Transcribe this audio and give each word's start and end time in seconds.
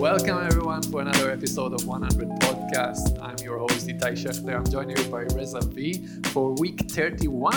Welcome 0.00 0.46
everyone 0.46 0.82
for 0.82 1.02
another 1.02 1.30
episode 1.30 1.74
of 1.74 1.86
100 1.86 2.26
Podcast. 2.40 3.22
I'm 3.22 3.36
your 3.44 3.58
host 3.58 3.86
Itai 3.86 4.12
Shechter. 4.12 4.56
I'm 4.56 4.64
joined 4.64 4.98
here 4.98 5.06
by 5.10 5.24
Reza 5.36 5.60
V 5.60 6.02
for 6.32 6.54
week 6.54 6.80
31, 6.90 7.54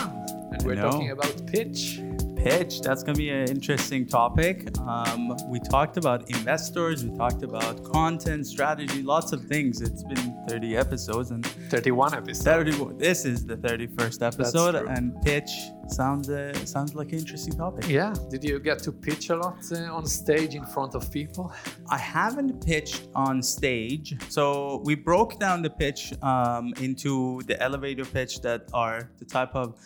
and 0.52 0.62
we're 0.64 0.76
talking 0.76 1.12
about 1.12 1.48
pitch. 1.48 2.02
Pitch. 2.44 2.82
That's 2.82 3.04
going 3.04 3.16
to 3.16 3.20
be 3.20 3.30
an 3.30 3.48
interesting 3.50 4.06
topic. 4.06 4.78
Um, 4.80 5.34
we 5.48 5.60
talked 5.62 5.96
about 5.96 6.30
investors, 6.30 7.06
we 7.06 7.16
talked 7.18 7.42
about 7.42 7.84
content, 7.86 8.46
strategy, 8.46 9.02
lots 9.02 9.32
of 9.32 9.46
things. 9.46 9.82
It's 9.82 10.04
been 10.04 10.38
30 10.50 10.76
episodes 10.76 11.32
and 11.32 11.46
31 11.46 12.14
episodes. 12.14 12.44
30, 12.44 12.98
this 12.98 13.24
is 13.24 13.46
the 13.46 13.56
31st 13.56 14.28
episode 14.28 14.76
and 14.76 15.16
pitch 15.22 15.52
sounds 15.88 16.30
uh, 16.30 16.54
sounds 16.66 16.96
like 16.96 17.12
an 17.14 17.20
interesting 17.20 17.54
topic. 17.54 17.88
Yeah. 17.88 18.14
Did 18.30 18.44
you 18.44 18.60
get 18.60 18.80
to 18.80 18.92
pitch 18.92 19.30
a 19.30 19.36
lot 19.36 19.60
uh, 19.72 19.96
on 19.98 20.06
stage 20.06 20.56
in 20.56 20.66
front 20.66 20.96
of 20.96 21.12
people? 21.12 21.54
I 21.90 21.98
haven't 21.98 22.66
pitched 22.66 23.08
on 23.16 23.42
stage. 23.42 24.16
So 24.30 24.82
we 24.84 24.96
broke 24.96 25.40
down 25.40 25.62
the 25.62 25.70
pitch 25.70 26.14
um, 26.22 26.74
into 26.82 27.42
the 27.48 27.62
elevator 27.62 28.06
pitch 28.06 28.42
that 28.42 28.70
are 28.74 29.10
the 29.20 29.26
type 29.26 29.56
of 29.56 29.78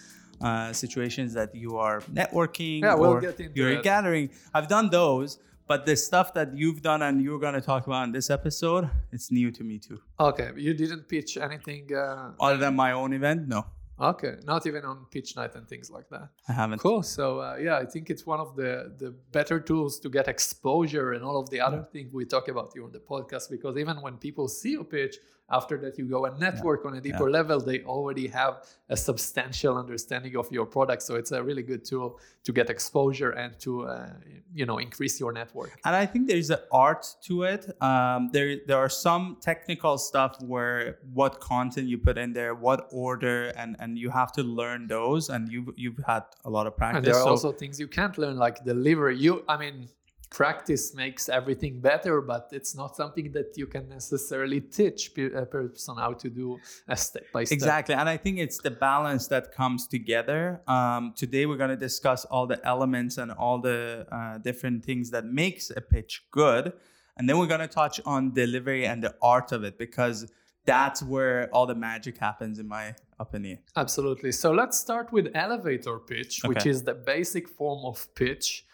uh, 0.41 0.71
situations 0.73 1.33
that 1.33 1.53
you 1.55 1.77
are 1.77 2.01
networking 2.13 2.81
Yeah, 2.81 2.95
we'll 2.95 3.15
or 3.15 3.33
you're 3.53 3.71
it. 3.71 3.83
gathering. 3.83 4.29
I've 4.53 4.67
done 4.67 4.89
those, 4.89 5.39
but 5.67 5.85
the 5.85 5.95
stuff 5.95 6.33
that 6.35 6.55
you've 6.55 6.81
done 6.81 7.01
and 7.01 7.21
you're 7.21 7.39
going 7.39 7.53
to 7.55 7.61
talk 7.61 7.87
about 7.87 8.03
in 8.05 8.11
this 8.11 8.29
episode, 8.29 8.89
it's 9.11 9.31
new 9.31 9.51
to 9.51 9.63
me 9.63 9.79
too. 9.79 9.99
Okay. 10.19 10.51
You 10.55 10.73
didn't 10.73 11.07
pitch 11.07 11.37
anything. 11.37 11.93
Uh, 11.93 12.31
Other 12.39 12.57
than 12.57 12.75
my 12.75 12.91
own 12.93 13.13
event, 13.13 13.47
no, 13.47 13.65
okay. 13.99 14.35
Not 14.43 14.65
even 14.65 14.85
on 14.85 15.05
pitch 15.11 15.35
night 15.35 15.55
and 15.55 15.67
things 15.67 15.89
like 15.89 16.09
that. 16.09 16.29
I 16.47 16.53
haven't. 16.53 16.79
Cool. 16.79 17.03
So 17.03 17.39
uh, 17.39 17.57
yeah, 17.59 17.77
I 17.77 17.85
think 17.85 18.09
it's 18.09 18.25
one 18.25 18.39
of 18.39 18.55
the 18.55 18.93
the 18.97 19.11
better 19.31 19.59
tools 19.59 19.99
to 19.99 20.09
get 20.09 20.27
exposure 20.27 21.13
and 21.13 21.23
all 21.23 21.39
of 21.39 21.49
the 21.49 21.59
other 21.59 21.85
things 21.91 22.13
we 22.13 22.25
talk 22.25 22.47
about 22.47 22.71
here 22.73 22.83
on 22.83 22.91
the 22.91 22.99
podcast. 22.99 23.49
Because 23.49 23.77
even 23.77 24.01
when 24.01 24.17
people 24.17 24.47
see 24.47 24.71
you 24.71 24.83
pitch, 24.83 25.17
after 25.49 25.77
that 25.77 25.97
you 25.97 26.05
go 26.05 26.25
and 26.25 26.37
network 26.39 26.85
on 26.85 26.95
a 26.95 27.01
deeper 27.01 27.29
level, 27.29 27.59
they 27.59 27.81
already 27.83 28.27
have 28.27 28.65
a 28.89 28.97
substantial 28.97 29.77
understanding 29.77 30.35
of 30.35 30.51
your 30.51 30.65
product. 30.65 31.01
So 31.01 31.15
it's 31.15 31.31
a 31.31 31.41
really 31.41 31.63
good 31.63 31.85
tool 31.85 32.19
to 32.43 32.51
get 32.51 32.69
exposure 32.69 33.31
and 33.31 33.57
to 33.59 33.85
uh, 33.87 34.09
you 34.53 34.65
know 34.65 34.77
increase 34.77 35.19
your 35.19 35.31
network. 35.31 35.71
And 35.85 35.95
I 35.95 36.05
think 36.05 36.27
there's 36.27 36.49
an 36.49 36.59
art 36.71 37.07
to 37.23 37.43
it. 37.43 37.81
Um, 37.81 38.29
there, 38.33 38.57
there 38.67 38.77
are 38.77 38.89
some 38.89 39.37
technical 39.41 39.97
stuff 39.97 40.41
where 40.41 40.99
what 41.13 41.39
content 41.39 41.87
you 41.87 41.97
put 41.97 42.17
in 42.17 42.33
there, 42.33 42.53
what 42.53 42.87
order, 42.91 43.47
and 43.55 43.77
and 43.79 43.86
you 43.95 44.09
have 44.09 44.31
to 44.33 44.43
learn 44.43 44.87
those. 44.87 45.29
And 45.29 45.51
you've 45.51 45.69
you've 45.75 45.99
had 46.05 46.23
a 46.43 46.49
lot 46.49 46.65
of 46.65 46.75
practice. 46.75 46.97
And 46.97 47.05
there 47.05 47.15
are 47.15 47.23
so- 47.23 47.29
also 47.29 47.51
things 47.51 47.79
you 47.79 47.87
can't 47.87 48.17
learn, 48.17 48.37
like 48.37 48.65
delivery. 48.65 49.17
You, 49.17 49.45
I 49.47 49.55
mean, 49.57 49.87
practice 50.29 50.93
makes 50.93 51.29
everything 51.29 51.79
better, 51.79 52.21
but 52.21 52.49
it's 52.51 52.75
not 52.75 52.95
something 52.95 53.31
that 53.31 53.57
you 53.57 53.67
can 53.67 53.87
necessarily 53.87 54.61
teach 54.61 55.11
a 55.17 55.45
person 55.45 55.95
how 55.97 56.13
to 56.13 56.29
do 56.29 56.59
a 56.87 56.97
step 56.97 57.25
by 57.31 57.43
step. 57.43 57.55
Exactly. 57.55 57.95
And 57.95 58.09
I 58.09 58.17
think 58.17 58.39
it's 58.39 58.57
the 58.57 58.71
balance 58.71 59.27
that 59.27 59.53
comes 59.53 59.87
together. 59.87 60.61
Um, 60.67 61.13
today, 61.15 61.45
we're 61.45 61.57
going 61.57 61.69
to 61.69 61.77
discuss 61.77 62.25
all 62.25 62.45
the 62.47 62.59
elements 62.65 63.17
and 63.17 63.31
all 63.31 63.59
the 63.59 64.05
uh, 64.11 64.37
different 64.39 64.83
things 64.83 65.11
that 65.11 65.25
makes 65.25 65.69
a 65.69 65.81
pitch 65.81 66.25
good. 66.31 66.73
And 67.17 67.27
then 67.27 67.39
we're 67.39 67.47
going 67.47 67.61
to 67.61 67.67
touch 67.67 67.99
on 68.05 68.33
delivery 68.33 68.85
and 68.85 69.03
the 69.03 69.15
art 69.21 69.51
of 69.51 69.63
it 69.63 69.77
because 69.77 70.31
that's 70.67 71.01
where 71.01 71.49
all 71.53 71.65
the 71.65 71.73
magic 71.89 72.15
happens, 72.27 72.59
in 72.59 72.67
my 72.67 72.93
opinion. 73.19 73.57
Absolutely. 73.75 74.31
So 74.31 74.51
let's 74.51 74.77
start 74.77 75.11
with 75.11 75.25
elevator 75.33 75.97
pitch, 75.97 76.41
which 76.45 76.65
is 76.67 76.83
the 76.83 76.93
basic 76.93 77.47
form 77.57 77.81
of 77.85 77.95
pitch. 78.13 78.65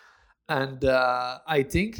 And 0.50 0.84
uh, 0.84 1.38
I 1.48 1.64
think 1.64 2.00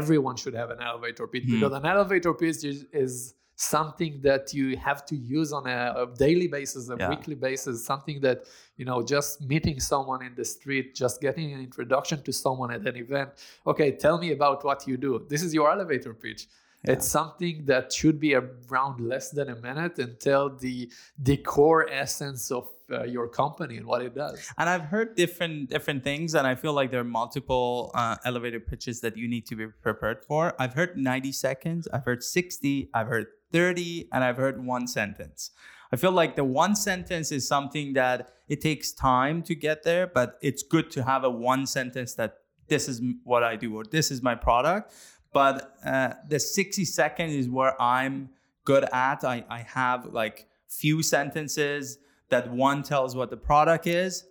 everyone 0.00 0.36
should 0.36 0.54
have 0.54 0.70
an 0.70 0.80
elevator 0.80 1.26
pitch 1.26 1.44
Hmm. 1.44 1.52
because 1.60 1.72
an 1.72 1.86
elevator 1.86 2.34
pitch 2.34 2.64
is, 2.64 2.84
is 2.92 3.34
something 3.56 4.20
that 4.22 4.52
you 4.52 4.76
have 4.76 5.04
to 5.06 5.16
use 5.16 5.52
on 5.52 5.66
a, 5.66 5.94
a 6.02 6.06
daily 6.26 6.48
basis, 6.48 6.88
a 6.88 6.96
Yeah. 6.98 7.10
weekly 7.10 7.34
basis, 7.34 7.84
something 7.92 8.20
that, 8.26 8.38
you 8.76 8.84
know, 8.84 9.02
just 9.02 9.40
meeting 9.52 9.78
someone 9.80 10.20
in 10.28 10.34
the 10.34 10.44
street, 10.44 10.94
just 10.94 11.20
getting 11.20 11.52
an 11.52 11.60
introduction 11.60 12.22
to 12.22 12.32
someone 12.32 12.70
at 12.72 12.82
an 12.86 12.96
event. 12.96 13.30
Okay, 13.66 13.92
tell 13.92 14.18
me 14.18 14.32
about 14.32 14.64
what 14.64 14.86
you 14.88 14.96
do. 14.96 15.24
This 15.28 15.42
is 15.42 15.54
your 15.54 15.70
elevator 15.70 16.14
pitch. 16.14 16.48
It's 16.84 17.06
something 17.06 17.64
that 17.66 17.92
should 17.92 18.18
be 18.18 18.34
around 18.34 19.00
less 19.00 19.30
than 19.30 19.48
a 19.48 19.56
minute 19.56 19.98
and 19.98 20.18
tell 20.18 20.50
the 20.50 20.90
the 21.16 21.36
core 21.36 21.88
essence 21.88 22.50
of 22.50 22.68
uh, 22.90 23.04
your 23.04 23.28
company 23.28 23.76
and 23.76 23.86
what 23.86 24.02
it 24.02 24.14
does. 24.14 24.52
And 24.58 24.68
I've 24.68 24.82
heard 24.82 25.14
different 25.14 25.70
different 25.70 26.02
things, 26.02 26.34
and 26.34 26.46
I 26.46 26.54
feel 26.54 26.72
like 26.72 26.90
there 26.90 27.00
are 27.00 27.04
multiple 27.04 27.92
uh, 27.94 28.16
elevator 28.24 28.60
pitches 28.60 29.00
that 29.00 29.16
you 29.16 29.28
need 29.28 29.46
to 29.46 29.56
be 29.56 29.66
prepared 29.68 30.24
for. 30.24 30.54
I've 30.58 30.74
heard 30.74 30.96
90 30.96 31.32
seconds, 31.32 31.88
I've 31.92 32.04
heard 32.04 32.22
60, 32.22 32.90
I've 32.92 33.06
heard 33.06 33.26
30, 33.52 34.08
and 34.12 34.24
I've 34.24 34.36
heard 34.36 34.64
one 34.64 34.86
sentence. 34.86 35.50
I 35.92 35.96
feel 35.96 36.12
like 36.12 36.36
the 36.36 36.44
one 36.44 36.74
sentence 36.74 37.30
is 37.30 37.46
something 37.46 37.92
that 37.92 38.32
it 38.48 38.60
takes 38.60 38.92
time 38.92 39.42
to 39.42 39.54
get 39.54 39.82
there, 39.84 40.06
but 40.06 40.38
it's 40.40 40.62
good 40.62 40.90
to 40.92 41.04
have 41.04 41.22
a 41.22 41.30
one 41.30 41.66
sentence 41.66 42.14
that 42.14 42.38
this 42.68 42.88
is 42.88 43.02
what 43.24 43.42
I 43.42 43.56
do 43.56 43.76
or 43.76 43.84
this 43.84 44.10
is 44.10 44.22
my 44.22 44.34
product. 44.34 44.94
But 45.32 45.74
uh, 45.84 46.14
the 46.28 46.38
60 46.38 46.84
second 46.84 47.30
is 47.30 47.48
where 47.48 47.80
I'm 47.80 48.30
good 48.64 48.84
at. 48.92 49.24
I, 49.24 49.44
I 49.48 49.60
have 49.60 50.06
like 50.12 50.46
few 50.68 51.02
sentences 51.02 51.98
that 52.28 52.50
one 52.50 52.82
tells 52.82 53.14
what 53.14 53.30
the 53.30 53.36
product 53.36 53.86
is, 53.86 54.24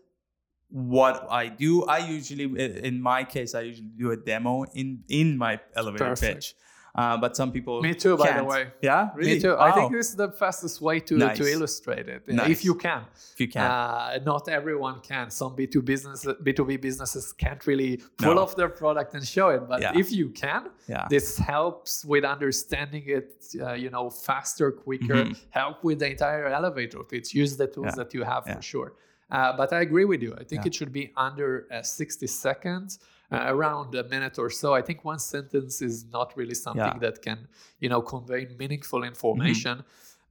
what 0.70 1.28
I 1.30 1.48
do. 1.48 1.84
I 1.86 2.00
usually, 2.00 2.44
in 2.84 3.02
my 3.02 3.24
case, 3.24 3.56
I 3.56 3.62
usually 3.62 3.90
do 3.98 4.12
a 4.12 4.18
demo 4.18 4.64
in 4.74 5.04
in 5.08 5.38
my 5.38 5.60
elevator 5.76 6.06
Perfect. 6.06 6.36
pitch. 6.36 6.56
Uh, 6.94 7.16
but 7.18 7.38
some 7.38 7.52
people 7.54 7.82
Me 7.82 7.94
too, 7.94 8.18
by 8.18 8.28
the 8.28 8.34
can't. 8.34 8.48
way. 8.48 8.68
Yeah, 8.82 9.10
really. 9.16 9.36
Me 9.36 9.40
too. 9.40 9.56
I 9.58 9.72
think 9.72 9.94
this 9.94 10.10
is 10.10 10.16
the 10.18 10.30
fastest 10.30 10.82
way 10.82 11.00
to, 11.00 11.16
Nice. 11.18 11.38
to 11.38 11.46
illustrate 11.50 12.10
it, 12.10 12.28
Nice. 12.28 12.50
if 12.50 12.66
you 12.66 12.76
can. 12.76 13.04
if 13.34 13.40
you 13.40 13.48
can. 13.48 13.64
Uh, 13.64 14.20
not 14.26 14.50
everyone 14.50 15.00
can. 15.00 15.30
Some 15.32 15.56
B2 15.56 15.86
business, 15.86 16.26
B2B 16.26 16.82
businesses 16.82 17.32
can't 17.32 17.66
really 17.66 18.02
pull 18.18 18.36
No. 18.36 18.42
off 18.42 18.58
their 18.58 18.68
product 18.68 19.14
and 19.14 19.26
show 19.26 19.50
it. 19.50 19.62
But 19.70 19.80
Yeah. 19.82 19.94
if 20.02 20.12
you 20.12 20.30
can, 20.32 20.70
yeah. 20.88 21.08
this 21.10 21.38
helps 21.38 22.04
with 22.04 22.26
understanding 22.26 23.04
it, 23.08 23.46
uh, 23.62 23.72
you 23.74 23.90
know, 23.90 24.10
faster, 24.10 24.70
quicker. 24.72 25.16
Mhm. 25.24 25.38
Help 25.52 25.84
with 25.86 26.00
the 26.00 26.10
entire 26.12 26.48
elevator 26.48 27.04
pitch. 27.04 27.34
Use 27.34 27.56
the 27.56 27.68
tools 27.68 27.86
Yeah. 27.92 27.96
that 28.04 28.14
you 28.14 28.24
have 28.24 28.44
for 28.46 28.62
sure. 28.62 28.94
Uh, 29.32 29.54
but 29.56 29.72
I 29.72 29.80
agree 29.80 30.04
with 30.04 30.22
you. 30.22 30.34
I 30.38 30.44
think 30.44 30.66
it 30.66 30.74
should 30.76 30.92
be 30.92 31.14
under 31.16 31.66
uh, 31.72 31.82
60 31.84 32.28
seconds, 32.28 33.00
uh, 33.32 33.46
around 33.54 33.96
a 33.96 34.04
minute 34.16 34.38
or 34.38 34.50
so. 34.50 34.74
I 34.74 34.82
think 34.82 35.06
one 35.06 35.20
sentence 35.20 35.82
is 35.82 36.06
not 36.12 36.36
really 36.36 36.54
something 36.56 36.82
Yeah. 36.82 36.90
Mm-hmm. 36.92 37.00
that 37.00 37.22
can, 37.22 37.48
you 37.80 37.90
know, 37.90 38.02
convey 38.02 38.48
meaningful 38.60 39.04
information. 39.04 39.84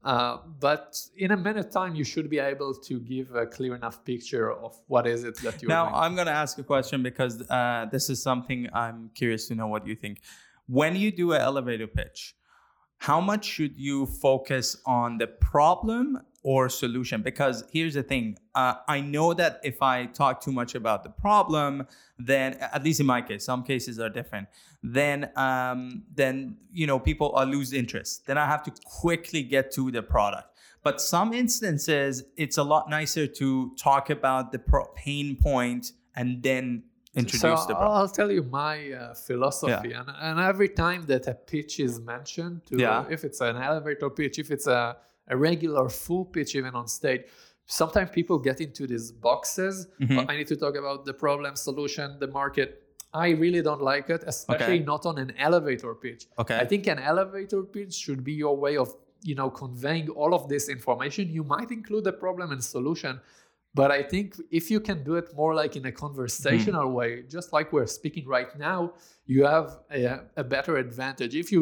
Uh, 0.03 0.39
but 0.61 0.99
in 1.17 1.31
a 1.31 1.37
minute 1.37 1.71
time, 1.71 1.95
you 1.95 2.05
should 2.05 2.31
be 2.31 2.39
able 2.39 2.73
to 2.89 3.01
give 3.01 3.35
a 3.35 3.47
clear 3.47 3.75
enough 3.75 4.03
picture 4.05 4.51
of 4.51 4.73
what 4.87 5.07
is 5.07 5.25
it 5.25 5.37
that 5.43 5.61
you're 5.61 5.69
Now, 5.69 5.85
doing. 5.85 5.95
I'm 6.03 6.15
going 6.15 6.27
to 6.27 6.33
ask 6.33 6.59
a 6.59 6.63
question 6.63 7.03
because 7.03 7.35
uh, 7.51 7.87
this 7.93 8.09
is 8.09 8.23
something 8.23 8.69
I'm 8.73 9.11
curious 9.15 9.47
to 9.49 9.55
know 9.55 9.67
what 9.67 9.87
you 9.87 9.95
think. 9.95 10.21
When 10.67 10.97
you 10.97 11.11
do 11.13 11.33
an 11.33 11.41
elevator 11.43 11.87
pitch, 11.87 12.35
how 12.99 13.21
much 13.21 13.45
should 13.45 13.77
you 13.77 14.07
focus 14.07 14.77
on 14.87 15.19
the 15.19 15.27
problem 15.27 16.21
or 16.43 16.69
solution? 16.69 17.23
Because 17.23 17.65
here's 17.73 17.95
the 17.95 18.03
thing 18.03 18.39
uh, 18.55 18.75
I 18.89 19.01
know 19.01 19.35
that 19.35 19.61
if 19.63 19.83
I 19.83 20.07
talk 20.07 20.41
too 20.41 20.53
much 20.53 20.75
about 20.75 21.03
the 21.05 21.11
problem, 21.11 21.87
then 22.19 22.55
at 22.55 22.83
least 22.83 23.01
in 23.01 23.07
my 23.07 23.23
case, 23.23 23.45
some 23.45 23.63
cases 23.63 23.99
are 23.99 24.09
different. 24.09 24.49
Then, 24.83 25.31
um, 25.37 26.05
then 26.15 26.57
you 26.73 26.87
know, 26.87 26.99
people 26.99 27.37
uh, 27.37 27.45
lose 27.45 27.73
interest. 27.73 28.27
Then 28.27 28.39
I 28.39 28.47
have 28.47 28.63
to 28.65 28.73
quickly 28.85 29.43
get 29.43 29.71
to 29.73 29.91
the 29.91 30.03
product. 30.03 30.47
But 30.83 31.01
some 31.01 31.35
instances, 31.35 32.25
it's 32.39 32.57
a 32.57 32.63
lot 32.63 32.89
nicer 32.89 33.27
to 33.27 33.73
talk 33.77 34.09
about 34.09 34.51
the 34.51 34.59
pro- 34.59 34.87
pain 34.97 35.37
point 35.37 35.93
and 36.17 36.43
then 36.43 36.85
introduce 37.15 37.41
so 37.41 37.67
the 37.69 37.75
product. 37.75 37.91
I'll 37.99 38.09
tell 38.09 38.31
you 38.31 38.43
my 38.45 38.93
uh, 38.93 39.15
philosophy, 39.15 39.93
and, 39.93 40.09
and 40.21 40.41
every 40.41 40.69
time 40.71 41.03
that 41.07 41.27
a 41.27 41.35
pitch 41.35 41.81
is 41.81 42.01
mentioned, 42.01 42.65
to, 42.67 42.79
Yeah. 42.79 43.05
if 43.11 43.25
it's 43.25 43.41
an 43.43 43.57
elevator 43.57 44.09
pitch, 44.09 44.39
if 44.39 44.51
it's 44.51 44.67
a, 44.67 44.97
a 45.31 45.37
regular 45.37 45.89
full 45.89 46.25
pitch, 46.35 46.51
even 46.61 46.75
on 46.75 46.87
stage, 46.89 47.23
sometimes 47.67 48.11
people 48.11 48.39
get 48.39 48.61
into 48.61 48.83
these 48.93 49.13
boxes. 49.13 49.87
Mhm. 50.01 50.27
I 50.31 50.37
need 50.39 50.49
to 50.49 50.57
talk 50.65 50.75
about 50.77 51.05
the 51.09 51.15
problem, 51.15 51.53
solution, 51.57 52.07
the 52.25 52.27
market. 52.41 52.69
I 53.27 53.29
really 53.45 53.63
don't 53.69 53.83
like 53.93 54.07
it, 54.17 54.23
especially 54.27 54.77
Okay. 54.81 54.85
not 54.93 55.03
on 55.11 55.17
an 55.19 55.33
elevator 55.49 55.95
pitch. 55.95 56.23
Okay. 56.43 56.57
I 56.63 56.65
think 56.71 56.87
an 56.87 56.99
elevator 57.13 57.63
pitch 57.75 57.95
should 57.95 58.23
be 58.31 58.33
your 58.45 58.57
way 58.65 58.77
of, 58.77 58.89
you 59.23 59.35
know, 59.41 59.51
conveying 59.51 60.09
all 60.21 60.33
of 60.39 60.49
this 60.49 60.69
information. 60.69 61.23
You 61.39 61.45
might 61.55 61.71
include 61.79 62.05
the 62.05 62.13
problem 62.13 62.51
and 62.55 62.63
solution, 62.77 63.21
but 63.75 63.91
I 63.99 64.03
think 64.13 64.29
if 64.51 64.65
you 64.73 64.81
can 64.89 64.99
do 65.05 65.15
it 65.21 65.27
more 65.41 65.55
like 65.63 65.73
in 65.81 65.85
a 65.87 65.93
conversational 66.05 66.87
Hmm. 66.89 66.95
way, 67.01 67.11
just 67.37 67.49
like 67.57 67.73
we're 67.73 67.87
speaking 68.01 68.27
right 68.37 68.53
now, 68.59 68.81
you 69.27 69.45
have 69.45 69.69
a, 69.93 70.21
a 70.37 70.45
better 70.55 70.77
advantage. 70.77 71.35
If 71.37 71.51
you 71.53 71.61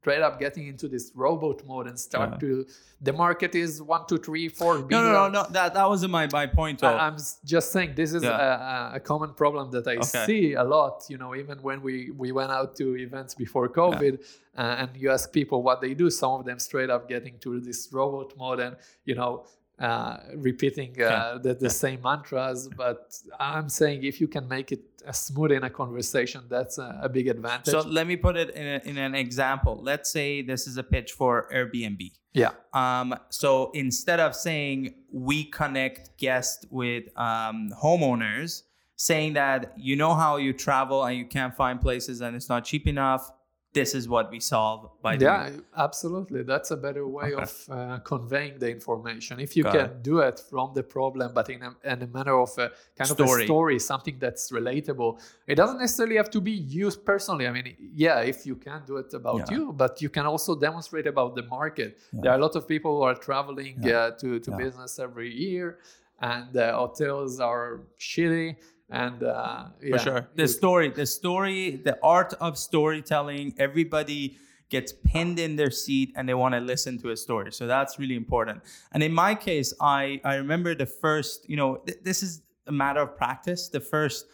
straight 0.00 0.22
up 0.22 0.38
getting 0.40 0.66
into 0.66 0.88
this 0.88 1.12
robot 1.14 1.58
mode 1.66 1.86
and 1.86 1.98
start 1.98 2.30
Yeah. 2.32 2.38
to 2.44 2.66
the 3.02 3.12
market 3.12 3.54
is 3.54 3.82
one 3.82 4.02
two 4.08 4.18
three 4.18 4.48
four 4.48 4.78
No, 4.94 5.02
no, 5.06 5.12
no, 5.12 5.28
no. 5.28 5.42
That 5.56 5.74
that 5.74 5.86
wasn't 5.88 6.12
my 6.18 6.26
my 6.40 6.46
point. 6.46 6.82
I- 6.82 6.98
I'm 7.06 7.16
just 7.54 7.66
saying 7.74 7.90
this 8.02 8.12
is 8.18 8.22
Yeah. 8.22 8.92
a, 8.92 8.96
a 8.98 9.00
common 9.00 9.32
problem 9.42 9.70
that 9.74 9.86
I 9.86 9.96
Okay. 9.96 10.24
see 10.28 10.44
a 10.54 10.64
lot. 10.76 10.94
You 11.12 11.18
know, 11.22 11.30
even 11.42 11.56
when 11.68 11.78
we 11.86 11.94
we 12.22 12.28
went 12.32 12.50
out 12.58 12.70
to 12.80 12.84
events 13.06 13.32
before 13.44 13.66
COVID, 13.80 14.14
uh, 14.60 14.80
and 14.80 14.88
you 15.02 15.08
ask 15.16 15.24
people 15.40 15.58
what 15.68 15.78
they 15.84 15.92
do, 16.02 16.06
some 16.22 16.32
of 16.38 16.42
them 16.48 16.58
straight 16.58 16.90
up 16.94 17.02
getting 17.14 17.34
to 17.44 17.50
this 17.68 17.80
robot 17.92 18.28
mode 18.42 18.60
and 18.66 18.74
you 19.08 19.14
know. 19.20 19.32
Uh, 19.80 20.18
repeating 20.36 20.90
uh, 20.98 21.04
Yeah. 21.04 21.38
the, 21.42 21.54
the 21.54 21.70
same 21.70 22.00
mantras, 22.02 22.68
but 22.76 23.00
I'm 23.38 23.68
saying 23.70 24.04
if 24.04 24.20
you 24.20 24.28
can 24.28 24.46
make 24.46 24.72
it 24.72 24.82
a 25.06 25.14
smooth 25.14 25.52
in 25.52 25.64
a 25.64 25.70
conversation, 25.70 26.42
that's 26.50 26.76
a, 26.76 27.00
a 27.02 27.08
big 27.08 27.28
advantage. 27.28 27.72
So 27.72 27.80
let 27.98 28.06
me 28.06 28.16
put 28.16 28.36
it 28.36 28.50
in, 28.50 28.66
a, 28.66 28.80
in 28.90 28.98
an 28.98 29.14
example. 29.14 29.80
Let's 29.82 30.10
say 30.10 30.42
this 30.42 30.66
is 30.66 30.76
a 30.76 30.82
pitch 30.82 31.12
for 31.12 31.48
Airbnb. 31.50 32.02
yeah, 32.34 32.50
Um, 32.74 33.14
so 33.30 33.70
instead 33.72 34.20
of 34.20 34.36
saying 34.36 34.92
we 35.10 35.44
connect 35.44 36.18
guests 36.18 36.66
with 36.70 37.04
um, 37.18 37.70
homeowners, 37.82 38.62
saying 38.96 39.32
that 39.32 39.72
you 39.78 39.96
know 39.96 40.14
how 40.14 40.36
you 40.36 40.52
travel 40.52 41.04
and 41.06 41.16
you 41.16 41.24
can't 41.24 41.54
find 41.56 41.80
places 41.80 42.20
and 42.20 42.36
it's 42.36 42.50
not 42.50 42.64
cheap 42.66 42.86
enough, 42.86 43.30
this 43.72 43.94
is 43.94 44.08
what 44.08 44.30
we 44.32 44.40
solve 44.40 44.90
by 45.00 45.16
doing. 45.16 45.30
yeah, 45.32 45.50
absolutely. 45.76 46.42
That's 46.42 46.70
a 46.72 46.76
better 46.76 47.06
way 47.06 47.28
Okay. 47.34 47.42
of 47.42 47.52
uh, 47.70 47.98
conveying 48.12 48.58
the 48.58 48.68
information. 48.78 49.38
If 49.38 49.56
you 49.56 49.62
Got 49.62 49.72
can 49.76 49.84
it. 49.86 50.02
do 50.02 50.18
it 50.28 50.40
from 50.50 50.72
the 50.74 50.82
problem, 50.82 51.32
but 51.32 51.48
in 51.50 51.62
a, 51.62 51.70
in 51.92 52.02
a 52.02 52.06
manner 52.08 52.36
of 52.40 52.50
a 52.58 52.70
kind 52.98 53.08
of 53.10 53.16
Story. 53.20 53.42
a 53.42 53.46
story, 53.46 53.78
something 53.78 54.16
that's 54.18 54.50
relatable. 54.50 55.20
It 55.46 55.54
doesn't 55.54 55.78
necessarily 55.78 56.16
have 56.16 56.30
to 56.30 56.40
be 56.40 56.50
used 56.84 57.04
personally. 57.04 57.46
I 57.46 57.52
mean, 57.52 57.76
yeah, 57.94 58.20
if 58.32 58.44
you 58.44 58.56
can 58.56 58.82
do 58.86 58.96
it 58.96 59.14
about 59.14 59.38
Yeah. 59.50 59.56
you, 59.56 59.72
but 59.72 60.02
you 60.02 60.08
can 60.16 60.26
also 60.26 60.52
demonstrate 60.58 61.06
about 61.06 61.36
the 61.36 61.44
market. 61.44 61.90
Yeah. 62.12 62.20
There 62.22 62.32
are 62.32 62.38
a 62.38 62.42
lot 62.42 62.56
of 62.56 62.66
people 62.66 62.96
who 62.96 63.02
are 63.02 63.14
traveling 63.14 63.76
Yeah. 63.82 63.96
uh, 63.98 64.10
to, 64.20 64.40
to 64.40 64.50
business 64.64 64.98
every 64.98 65.30
year, 65.32 65.78
and 66.20 66.52
the 66.52 66.72
hotels 66.72 67.38
are 67.40 67.82
shitty. 68.00 68.56
And 68.90 69.22
uh, 69.22 69.66
yeah, 69.80 69.96
for 69.96 69.98
sure. 69.98 70.28
The 70.34 70.48
story, 70.48 70.88
the 70.90 71.06
story, 71.06 71.76
the 71.76 71.98
art 72.02 72.34
of 72.40 72.58
storytelling, 72.58 73.54
everybody 73.58 74.36
gets 74.68 74.92
pinned 74.92 75.38
in 75.38 75.56
their 75.56 75.70
seat 75.70 76.12
and 76.16 76.28
they 76.28 76.34
want 76.34 76.54
to 76.54 76.60
listen 76.60 76.98
to 76.98 77.10
a 77.10 77.16
story. 77.16 77.52
So 77.52 77.66
that's 77.66 77.98
really 77.98 78.16
important. 78.16 78.62
And 78.92 79.02
in 79.02 79.12
my 79.12 79.34
case, 79.34 79.72
I 79.80 80.20
I 80.24 80.36
remember 80.36 80.74
the 80.74 80.86
first, 80.86 81.48
you 81.48 81.56
know, 81.56 81.76
th- 81.86 81.98
this 82.02 82.22
is 82.22 82.42
a 82.66 82.72
matter 82.72 83.00
of 83.00 83.16
practice. 83.16 83.68
The 83.68 83.80
first 83.80 84.26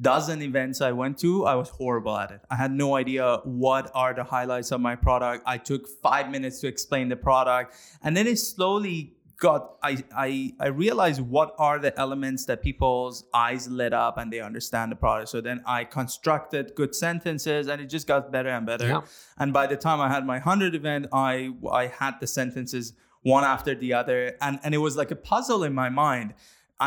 dozen 0.00 0.40
events 0.42 0.80
I 0.80 0.92
went 0.92 1.18
to, 1.18 1.44
I 1.44 1.54
was 1.54 1.68
horrible 1.68 2.16
at 2.16 2.30
it. 2.30 2.40
I 2.50 2.56
had 2.56 2.72
no 2.72 2.96
idea 2.96 3.40
what 3.44 3.90
are 3.94 4.14
the 4.14 4.24
highlights 4.24 4.72
of 4.72 4.80
my 4.80 4.96
product. 4.96 5.44
I 5.46 5.58
took 5.58 5.86
five 5.86 6.30
minutes 6.30 6.60
to 6.60 6.66
explain 6.66 7.08
the 7.08 7.16
product, 7.16 7.74
and 8.02 8.16
then 8.16 8.26
it 8.26 8.38
slowly 8.38 9.14
got. 9.42 9.76
I 9.82 9.92
I 10.26 10.28
I 10.66 10.68
realized 10.68 11.20
what 11.20 11.54
are 11.58 11.78
the 11.86 11.92
elements 12.04 12.46
that 12.46 12.62
people's 12.62 13.24
eyes 13.34 13.68
lit 13.80 13.92
up 13.92 14.16
and 14.16 14.32
they 14.32 14.40
understand 14.40 14.92
the 14.92 14.96
product. 15.04 15.28
So 15.34 15.40
then 15.48 15.62
I 15.66 15.84
constructed 15.84 16.64
good 16.80 16.94
sentences, 16.94 17.68
and 17.68 17.82
it 17.82 17.88
just 17.96 18.06
got 18.06 18.30
better 18.36 18.52
and 18.56 18.64
better. 18.64 18.88
Yeah. 18.88 19.00
And 19.36 19.52
by 19.52 19.66
the 19.66 19.76
time 19.76 20.00
I 20.00 20.08
had 20.08 20.24
my 20.24 20.38
hundred 20.38 20.74
event, 20.74 21.06
I 21.12 21.32
I 21.82 21.84
had 21.88 22.14
the 22.20 22.28
sentences 22.38 22.94
one 23.22 23.44
after 23.44 23.74
the 23.74 23.92
other, 24.00 24.20
and 24.40 24.60
and 24.62 24.74
it 24.74 24.82
was 24.88 24.96
like 24.96 25.10
a 25.10 25.20
puzzle 25.32 25.62
in 25.64 25.74
my 25.74 25.88
mind. 25.88 26.34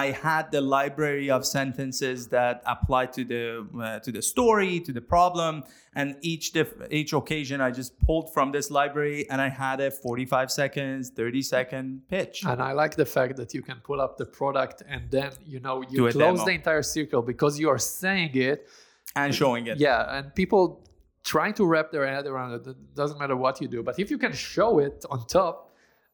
I 0.03 0.11
had 0.11 0.51
the 0.51 0.61
library 0.77 1.27
of 1.37 1.41
sentences 1.45 2.27
that 2.37 2.55
apply 2.75 3.03
to 3.17 3.21
the 3.31 3.43
uh, 3.85 3.99
to 4.05 4.11
the 4.17 4.21
story, 4.33 4.73
to 4.87 4.91
the 4.99 5.05
problem, 5.15 5.63
and 5.99 6.07
each 6.31 6.45
diff- 6.57 6.81
each 6.99 7.13
occasion 7.21 7.61
I 7.67 7.71
just 7.81 7.91
pulled 8.07 8.27
from 8.35 8.47
this 8.51 8.67
library, 8.79 9.19
and 9.29 9.37
I 9.47 9.49
had 9.65 9.77
a 9.87 9.89
45 9.91 10.51
seconds, 10.51 11.11
30 11.11 11.41
second 11.55 11.85
pitch. 12.09 12.43
And 12.45 12.61
I 12.61 12.71
like 12.81 12.93
the 13.03 13.05
fact 13.15 13.33
that 13.37 13.53
you 13.55 13.61
can 13.69 13.77
pull 13.87 13.99
up 14.05 14.17
the 14.17 14.25
product 14.39 14.77
and 14.93 15.01
then 15.15 15.31
you 15.53 15.59
know 15.65 15.75
you 15.89 15.97
close 16.11 16.39
the 16.49 16.55
entire 16.61 16.83
circle 16.83 17.21
because 17.21 17.53
you 17.61 17.69
are 17.73 17.79
saying 18.01 18.31
it. 18.51 18.59
and 19.15 19.33
showing 19.33 19.67
it. 19.71 19.77
Yeah, 19.77 20.17
and 20.17 20.23
people 20.41 20.63
trying 21.23 21.53
to 21.59 21.63
wrap 21.71 21.87
their 21.95 22.07
head 22.15 22.25
around 22.27 22.51
it. 22.57 22.67
It 22.67 22.95
doesn't 23.01 23.19
matter 23.23 23.37
what 23.45 23.61
you 23.61 23.67
do, 23.75 23.81
but 23.87 23.95
if 24.03 24.07
you 24.11 24.17
can 24.25 24.33
show 24.33 24.79
it 24.87 24.97
on 25.09 25.19
top, 25.27 25.55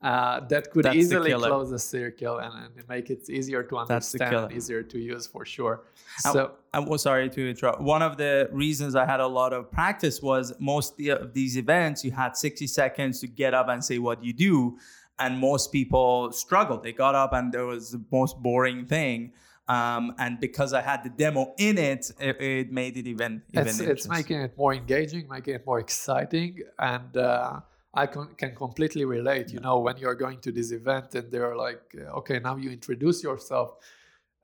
uh, 0.01 0.39
that 0.47 0.71
could 0.71 0.85
That's 0.85 0.95
easily 0.95 1.29
killer. 1.29 1.47
close 1.47 1.69
the 1.69 1.77
circle 1.77 2.39
and, 2.39 2.53
and 2.75 2.89
make 2.89 3.11
it 3.11 3.29
easier 3.29 3.61
to 3.63 3.77
understand, 3.77 4.35
and 4.35 4.51
easier 4.51 4.81
to 4.81 4.97
use 4.97 5.27
for 5.27 5.45
sure. 5.45 5.83
So 6.19 6.53
I'm 6.73 6.97
sorry 6.97 7.29
to 7.29 7.49
interrupt. 7.49 7.81
One 7.81 8.01
of 8.01 8.17
the 8.17 8.49
reasons 8.51 8.95
I 8.95 9.05
had 9.05 9.19
a 9.19 9.27
lot 9.27 9.53
of 9.53 9.71
practice 9.71 10.21
was 10.21 10.53
most 10.59 10.99
of 11.01 11.33
these 11.33 11.55
events, 11.55 12.03
you 12.03 12.11
had 12.11 12.35
60 12.35 12.65
seconds 12.65 13.19
to 13.21 13.27
get 13.27 13.53
up 13.53 13.69
and 13.69 13.83
say 13.83 13.99
what 13.99 14.23
you 14.23 14.33
do. 14.33 14.77
And 15.19 15.37
most 15.37 15.71
people 15.71 16.31
struggled. 16.31 16.81
They 16.81 16.93
got 16.93 17.13
up 17.13 17.31
and 17.33 17.53
there 17.53 17.67
was 17.67 17.91
the 17.91 18.03
most 18.11 18.41
boring 18.41 18.85
thing. 18.85 19.33
Um, 19.67 20.15
and 20.17 20.39
because 20.39 20.73
I 20.73 20.81
had 20.81 21.03
the 21.03 21.09
demo 21.09 21.53
in 21.59 21.77
it, 21.77 22.11
it, 22.19 22.41
it 22.41 22.71
made 22.71 22.97
it 22.97 23.05
even, 23.05 23.43
even 23.53 23.67
it's, 23.67 23.79
it's 23.79 24.07
making 24.09 24.41
it 24.41 24.57
more 24.57 24.73
engaging, 24.73 25.27
making 25.29 25.53
it 25.53 25.65
more 25.65 25.79
exciting, 25.79 26.59
and 26.77 27.15
uh, 27.15 27.61
I 27.93 28.05
can, 28.07 28.27
can 28.37 28.55
completely 28.55 29.03
relate. 29.05 29.51
You 29.51 29.59
know, 29.59 29.79
when 29.79 29.97
you're 29.97 30.15
going 30.15 30.39
to 30.41 30.51
this 30.51 30.71
event 30.71 31.13
and 31.15 31.29
they're 31.31 31.55
like, 31.57 31.81
uh, 31.97 32.17
okay, 32.19 32.39
now 32.39 32.55
you 32.55 32.69
introduce 32.71 33.21
yourself. 33.23 33.75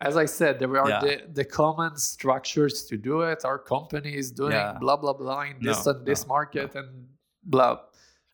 As 0.01 0.15
I 0.17 0.25
said, 0.25 0.59
there 0.59 0.77
are 0.79 0.89
Yeah. 0.89 0.99
the, 0.99 1.21
the 1.33 1.45
common 1.45 1.97
structures 1.97 2.85
to 2.85 2.97
do 2.97 3.21
it. 3.21 3.45
Our 3.45 3.57
company 3.57 4.15
is 4.15 4.31
doing 4.31 4.51
Yeah. 4.51 4.77
blah 4.79 4.97
blah 4.97 5.13
blah 5.13 5.41
in 5.43 5.57
this 5.61 5.85
No, 5.85 5.91
and 5.93 6.05
this 6.05 6.23
no, 6.23 6.27
market 6.35 6.75
and 6.75 7.07
blah. 7.43 7.79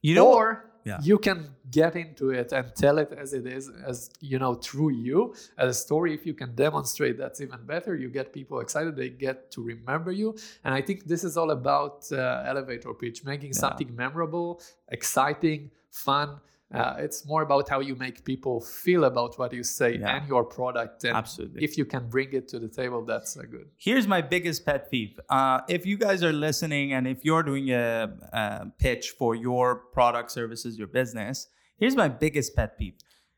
You 0.01 0.15
know, 0.15 0.27
or 0.33 0.71
Yeah. 0.85 0.99
you 1.01 1.17
can 1.17 1.55
get 1.71 1.95
into 1.95 2.31
it 2.31 2.51
and 2.51 2.75
tell 2.75 2.97
it 2.97 3.13
as 3.13 3.33
it 3.33 3.45
is, 3.47 3.69
as 3.85 4.09
you 4.19 4.37
know, 4.37 4.55
through 4.55 4.91
you 4.91 5.33
as 5.57 5.69
a 5.69 5.73
story. 5.73 6.13
If 6.13 6.25
you 6.25 6.33
can 6.33 6.55
demonstrate, 6.55 7.17
that's 7.17 7.39
even 7.41 7.65
better. 7.65 7.95
You 7.95 8.09
get 8.09 8.33
people 8.33 8.59
excited; 8.59 8.95
they 8.95 9.09
get 9.09 9.51
to 9.51 9.63
remember 9.63 10.11
you. 10.11 10.35
And 10.63 10.73
I 10.73 10.81
think 10.81 11.05
this 11.05 11.23
is 11.23 11.37
all 11.37 11.51
about 11.51 12.11
uh, 12.11 12.43
elevator 12.45 12.93
pitch, 12.93 13.23
making 13.23 13.53
something 13.53 13.95
memorable, 13.95 14.61
exciting, 14.89 15.71
fun. 15.89 16.39
Uh, 16.73 16.95
it's 16.97 17.25
more 17.25 17.41
about 17.43 17.69
how 17.69 17.79
you 17.79 17.95
make 17.95 18.25
people 18.25 18.59
feel 18.61 19.03
about 19.05 19.37
what 19.39 19.53
you 19.53 19.63
say 19.63 19.97
Yeah. 19.97 20.15
and 20.17 20.27
your 20.27 20.43
product. 20.43 21.03
And 21.03 21.15
Absolutely. 21.15 21.63
if 21.63 21.77
you 21.77 21.85
can 21.85 22.09
bring 22.09 22.33
it 22.33 22.47
to 22.49 22.59
the 22.59 22.67
table, 22.67 23.05
that's 23.05 23.37
uh, 23.37 23.43
good. 23.43 23.67
Here's 23.77 24.07
my 24.07 24.21
biggest 24.21 24.65
pet 24.65 24.89
peeve. 24.91 25.19
Uh, 25.29 25.59
if 25.69 25.85
you 25.85 25.97
guys 25.97 26.23
are 26.23 26.33
listening 26.33 26.93
and 26.93 27.07
if 27.07 27.23
you're 27.23 27.43
doing 27.43 27.69
a, 27.71 28.09
a 28.33 28.65
pitch 28.79 29.11
for 29.19 29.35
your 29.35 29.75
product, 29.93 30.31
services, 30.31 30.77
your 30.77 30.87
business, 30.87 31.47
here's 31.77 31.95
my 31.95 32.07
biggest 32.09 32.55
pet 32.55 32.77
peeve. 32.77 32.95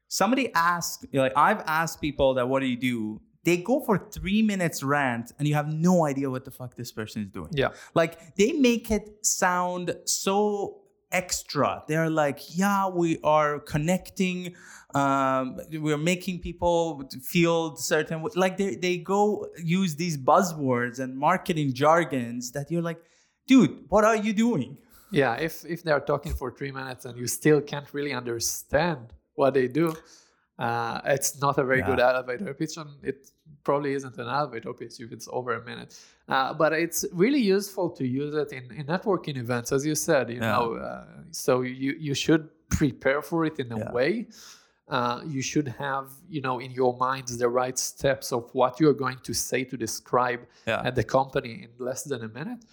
Somebody 0.07 0.53
asks, 0.53 1.05
like 1.13 1.33
I've 1.35 1.61
asked 1.67 1.99
people 1.99 2.35
that 2.35 2.47
what 2.47 2.61
do 2.61 2.67
you 2.67 2.77
do? 2.77 3.21
They 3.43 3.57
go 3.57 3.79
for 3.79 3.97
three 3.97 4.41
minutes 4.41 4.81
rant 4.81 5.31
and 5.37 5.47
you 5.47 5.53
have 5.55 5.71
no 5.71 6.05
idea 6.05 6.29
what 6.31 6.45
the 6.45 6.51
fuck 6.51 6.75
this 6.75 6.91
person 6.91 7.23
is 7.23 7.29
doing. 7.29 7.49
Yeah. 7.51 7.69
Like 7.93 8.35
they 8.35 8.53
make 8.53 8.89
it 8.91 9.25
sound 9.25 9.95
so 10.05 10.81
extra. 11.15 11.83
They're 11.87 12.09
like, 12.09 12.39
yeah, 12.61 12.89
we 12.89 13.19
are 13.23 13.59
connecting. 13.73 14.55
Um, 14.93 15.59
we're 15.85 16.05
making 16.13 16.39
people 16.39 16.79
feel 17.35 17.75
certain. 17.77 18.17
Like 18.35 18.55
they 18.57 18.75
they 18.85 18.97
go 19.13 19.47
use 19.79 19.95
these 20.03 20.17
buzzwords 20.31 20.99
and 21.03 21.11
marketing 21.29 21.69
jargons 21.73 22.51
that 22.55 22.65
you're 22.71 22.87
like, 22.91 23.01
dude, 23.47 23.73
what 23.89 24.03
are 24.09 24.19
you 24.25 24.33
doing? 24.33 24.77
Yeah, 25.11 25.35
if 25.47 25.53
if 25.65 25.79
they're 25.83 26.05
talking 26.13 26.33
for 26.33 26.51
three 26.51 26.71
minutes 26.71 27.05
and 27.05 27.17
you 27.21 27.27
still 27.27 27.61
can't 27.71 27.89
really 27.93 28.13
understand 28.21 29.01
what 29.39 29.53
they 29.53 29.67
do, 29.81 29.87
uh, 30.65 31.01
it's 31.15 31.31
not 31.45 31.57
a 31.57 31.63
very 31.63 31.81
good 31.89 31.99
elevator 31.99 32.53
pitch, 32.53 32.77
and 32.77 32.89
it 33.03 33.31
probably 33.63 33.93
isn't 33.93 34.17
an 34.17 34.27
elevator 34.27 34.73
pitch 34.73 34.99
if 34.99 35.11
it's 35.11 35.27
over 35.31 35.53
a 35.53 35.63
minute. 35.63 35.99
Uh, 36.27 36.53
but 36.53 36.73
it's 36.73 37.05
really 37.11 37.39
useful 37.39 37.89
to 37.89 38.05
use 38.05 38.33
it 38.35 38.51
in, 38.51 38.63
in 38.79 38.85
networking 38.87 39.37
events, 39.37 39.71
as 39.71 39.85
you 39.85 39.95
said. 39.95 40.29
You 40.29 40.39
Yeah. 40.39 40.51
know, 40.53 40.73
uh, 40.75 41.05
so 41.31 41.61
you 41.61 41.91
you 42.07 42.13
should 42.13 42.43
prepare 42.69 43.21
for 43.21 43.45
it 43.45 43.59
in 43.59 43.71
a 43.71 43.77
Yeah. 43.79 43.91
way. 43.91 44.27
Uh, 44.87 45.21
you 45.25 45.41
should 45.41 45.67
have, 45.67 46.07
you 46.29 46.41
know, 46.41 46.59
in 46.59 46.71
your 46.71 46.95
mind 46.97 47.27
the 47.27 47.49
right 47.49 47.77
steps 47.77 48.31
of 48.31 48.43
what 48.53 48.79
you're 48.79 48.93
going 49.05 49.19
to 49.23 49.33
say 49.33 49.63
to 49.63 49.75
describe 49.77 50.41
Yeah. 50.67 50.87
at 50.87 50.93
the 50.95 51.03
company 51.03 51.53
in 51.65 51.71
less 51.87 52.03
than 52.03 52.21
a 52.23 52.27
minute. 52.39 52.63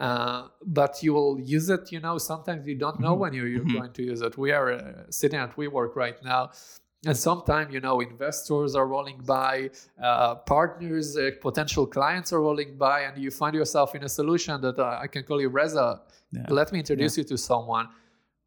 Uh, 0.00 0.48
but 0.66 1.02
you 1.02 1.12
will 1.14 1.38
use 1.40 1.68
it, 1.70 1.92
you 1.92 2.00
know, 2.00 2.18
sometimes 2.18 2.66
you 2.66 2.74
don't 2.84 2.98
know 3.00 3.14
Mhm. 3.14 3.18
when 3.22 3.32
you're, 3.36 3.46
you're 3.54 3.64
Mhm. 3.64 3.78
going 3.78 3.92
to 3.92 4.02
use 4.02 4.20
it. 4.20 4.36
We 4.36 4.50
are 4.52 4.68
uh, 4.72 4.80
sitting 5.10 5.38
at 5.40 5.50
WeWork 5.56 5.92
right 5.96 6.18
now, 6.24 6.50
and 7.06 7.16
sometimes, 7.16 7.72
you 7.74 7.80
know, 7.80 8.00
investors 8.00 8.74
are 8.76 8.86
rolling 8.86 9.18
by, 9.26 9.70
uh, 10.02 10.36
partners, 10.36 11.16
uh, 11.16 11.30
potential 11.40 11.86
clients 11.86 12.32
are 12.32 12.40
rolling 12.40 12.76
by, 12.76 13.00
and 13.06 13.20
you 13.22 13.30
find 13.30 13.54
yourself 13.54 13.94
in 13.94 14.04
a 14.04 14.08
solution 14.08 14.60
that 14.60 14.78
uh, 14.78 14.98
I 15.02 15.06
can 15.08 15.22
call 15.24 15.40
you 15.40 15.48
Reza. 15.48 16.00
Yeah. 16.30 16.46
Let 16.48 16.72
me 16.72 16.78
introduce 16.78 17.18
you 17.18 17.24
to 17.24 17.36
someone. 17.36 17.88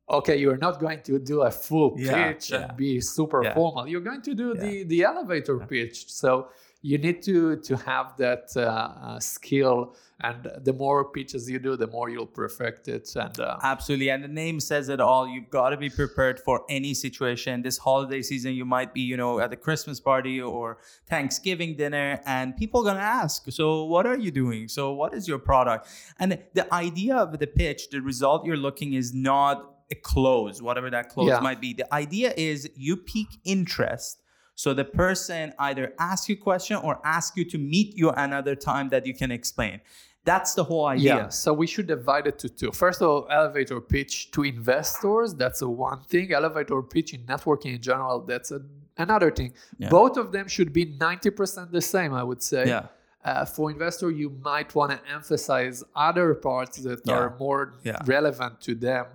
Okay, 0.09 0.37
you're 0.37 0.57
not 0.57 0.79
going 0.79 1.01
to 1.03 1.17
do 1.19 1.41
a 1.41 1.51
full 1.51 1.95
Yeah, 1.97 2.31
pitch 2.31 2.51
yeah. 2.51 2.67
and 2.69 2.77
be 2.77 3.01
super 3.01 3.43
Yeah. 3.43 3.53
formal. 3.55 3.87
You're 3.87 4.01
going 4.11 4.21
to 4.29 4.33
do 4.35 4.47
Yeah. 4.55 4.61
the 4.63 4.83
the 4.83 4.99
elevator 5.03 5.57
pitch. 5.73 5.97
So 6.21 6.47
you 6.85 6.99
need 6.99 7.23
to 7.23 7.55
to 7.55 7.75
have 7.77 8.15
that 8.17 8.51
uh, 8.55 8.61
uh, 8.61 9.19
skill 9.19 9.95
and 10.21 10.47
the 10.63 10.71
more 10.71 11.03
pitches 11.03 11.49
you 11.49 11.57
do 11.57 11.75
the 11.75 11.87
more 11.87 12.09
you'll 12.09 12.33
perfect 12.43 12.87
it 12.87 13.11
and 13.15 13.39
uh, 13.39 13.57
absolutely 13.63 14.09
and 14.09 14.23
the 14.23 14.33
name 14.43 14.59
says 14.59 14.87
it 14.87 14.99
all. 14.99 15.27
You've 15.27 15.49
got 15.49 15.69
to 15.71 15.77
be 15.77 15.89
prepared 15.89 16.39
for 16.39 16.63
any 16.69 16.93
situation. 16.93 17.63
This 17.63 17.79
holiday 17.79 18.21
season 18.21 18.53
you 18.53 18.65
might 18.65 18.93
be 18.93 19.01
you 19.01 19.17
know 19.17 19.39
at 19.39 19.51
a 19.51 19.55
christmas 19.55 19.99
party 19.99 20.39
or 20.39 20.77
thanksgiving 21.07 21.75
dinner 21.75 22.21
and 22.25 22.55
people 22.55 22.81
are 22.81 22.83
going 22.83 22.97
to 22.97 23.09
ask 23.23 23.51
so 23.51 23.85
what 23.85 24.05
are 24.05 24.17
you 24.17 24.29
doing? 24.29 24.67
So 24.67 24.93
what 24.93 25.15
is 25.15 25.27
your 25.27 25.39
product? 25.39 25.87
And 26.19 26.37
the 26.53 26.71
idea 26.71 27.15
of 27.15 27.39
the 27.39 27.47
pitch 27.47 27.89
the 27.89 28.01
result 28.01 28.45
you're 28.45 28.63
looking 28.67 28.93
is 28.93 29.11
not 29.11 29.55
a 29.91 29.95
close 29.95 30.61
whatever 30.61 30.89
that 30.91 31.09
close 31.09 31.29
yeah. 31.29 31.39
might 31.39 31.59
be. 31.59 31.73
The 31.73 31.91
idea 31.91 32.31
is 32.37 32.69
you 32.75 32.95
pique 32.95 33.39
interest 33.43 34.21
so 34.55 34.73
the 34.73 34.85
person 34.85 35.53
either 35.59 35.93
asks 35.99 36.29
you 36.29 36.35
a 36.35 36.39
question 36.39 36.77
or 36.77 36.99
asks 37.03 37.35
you 37.37 37.45
to 37.45 37.57
meet 37.57 37.95
you 37.95 38.09
another 38.11 38.55
time 38.55 38.89
that 38.89 39.05
you 39.05 39.13
can 39.13 39.29
explain. 39.31 39.81
That's 40.23 40.55
the 40.55 40.63
whole 40.63 40.87
idea. 40.87 41.15
Yeah. 41.15 41.29
So 41.29 41.53
we 41.53 41.67
should 41.67 41.85
divide 41.85 42.25
it 42.25 42.39
to 42.39 42.49
two. 42.49 42.71
First 42.71 43.01
of 43.01 43.09
all, 43.09 43.27
elevator 43.29 43.79
pitch 43.79 44.31
to 44.31 44.43
investors. 44.43 45.35
That's 45.35 45.61
a 45.61 45.69
one 45.69 46.01
thing. 46.03 46.33
Elevator 46.33 46.81
pitch 46.81 47.13
in 47.13 47.21
networking 47.25 47.75
in 47.75 47.81
general. 47.81 48.21
That's 48.21 48.49
a, 48.49 48.61
another 48.97 49.29
thing. 49.29 49.53
Yeah. 49.77 49.89
Both 49.89 50.17
of 50.17 50.31
them 50.31 50.47
should 50.47 50.73
be 50.73 50.85
90% 50.85 51.71
the 51.71 51.81
same, 51.81 52.13
I 52.13 52.23
would 52.23 52.41
say. 52.41 52.67
Yeah. 52.67 52.87
Uh, 53.23 53.45
for 53.45 53.69
investor, 53.69 54.09
you 54.09 54.29
might 54.43 54.73
want 54.73 54.91
to 54.91 54.99
emphasize 55.11 55.83
other 55.95 56.33
parts 56.33 56.77
that 56.77 57.01
yeah. 57.05 57.13
are 57.13 57.35
more 57.37 57.73
yeah. 57.83 57.99
relevant 58.05 58.61
to 58.61 58.73
them. 58.73 59.05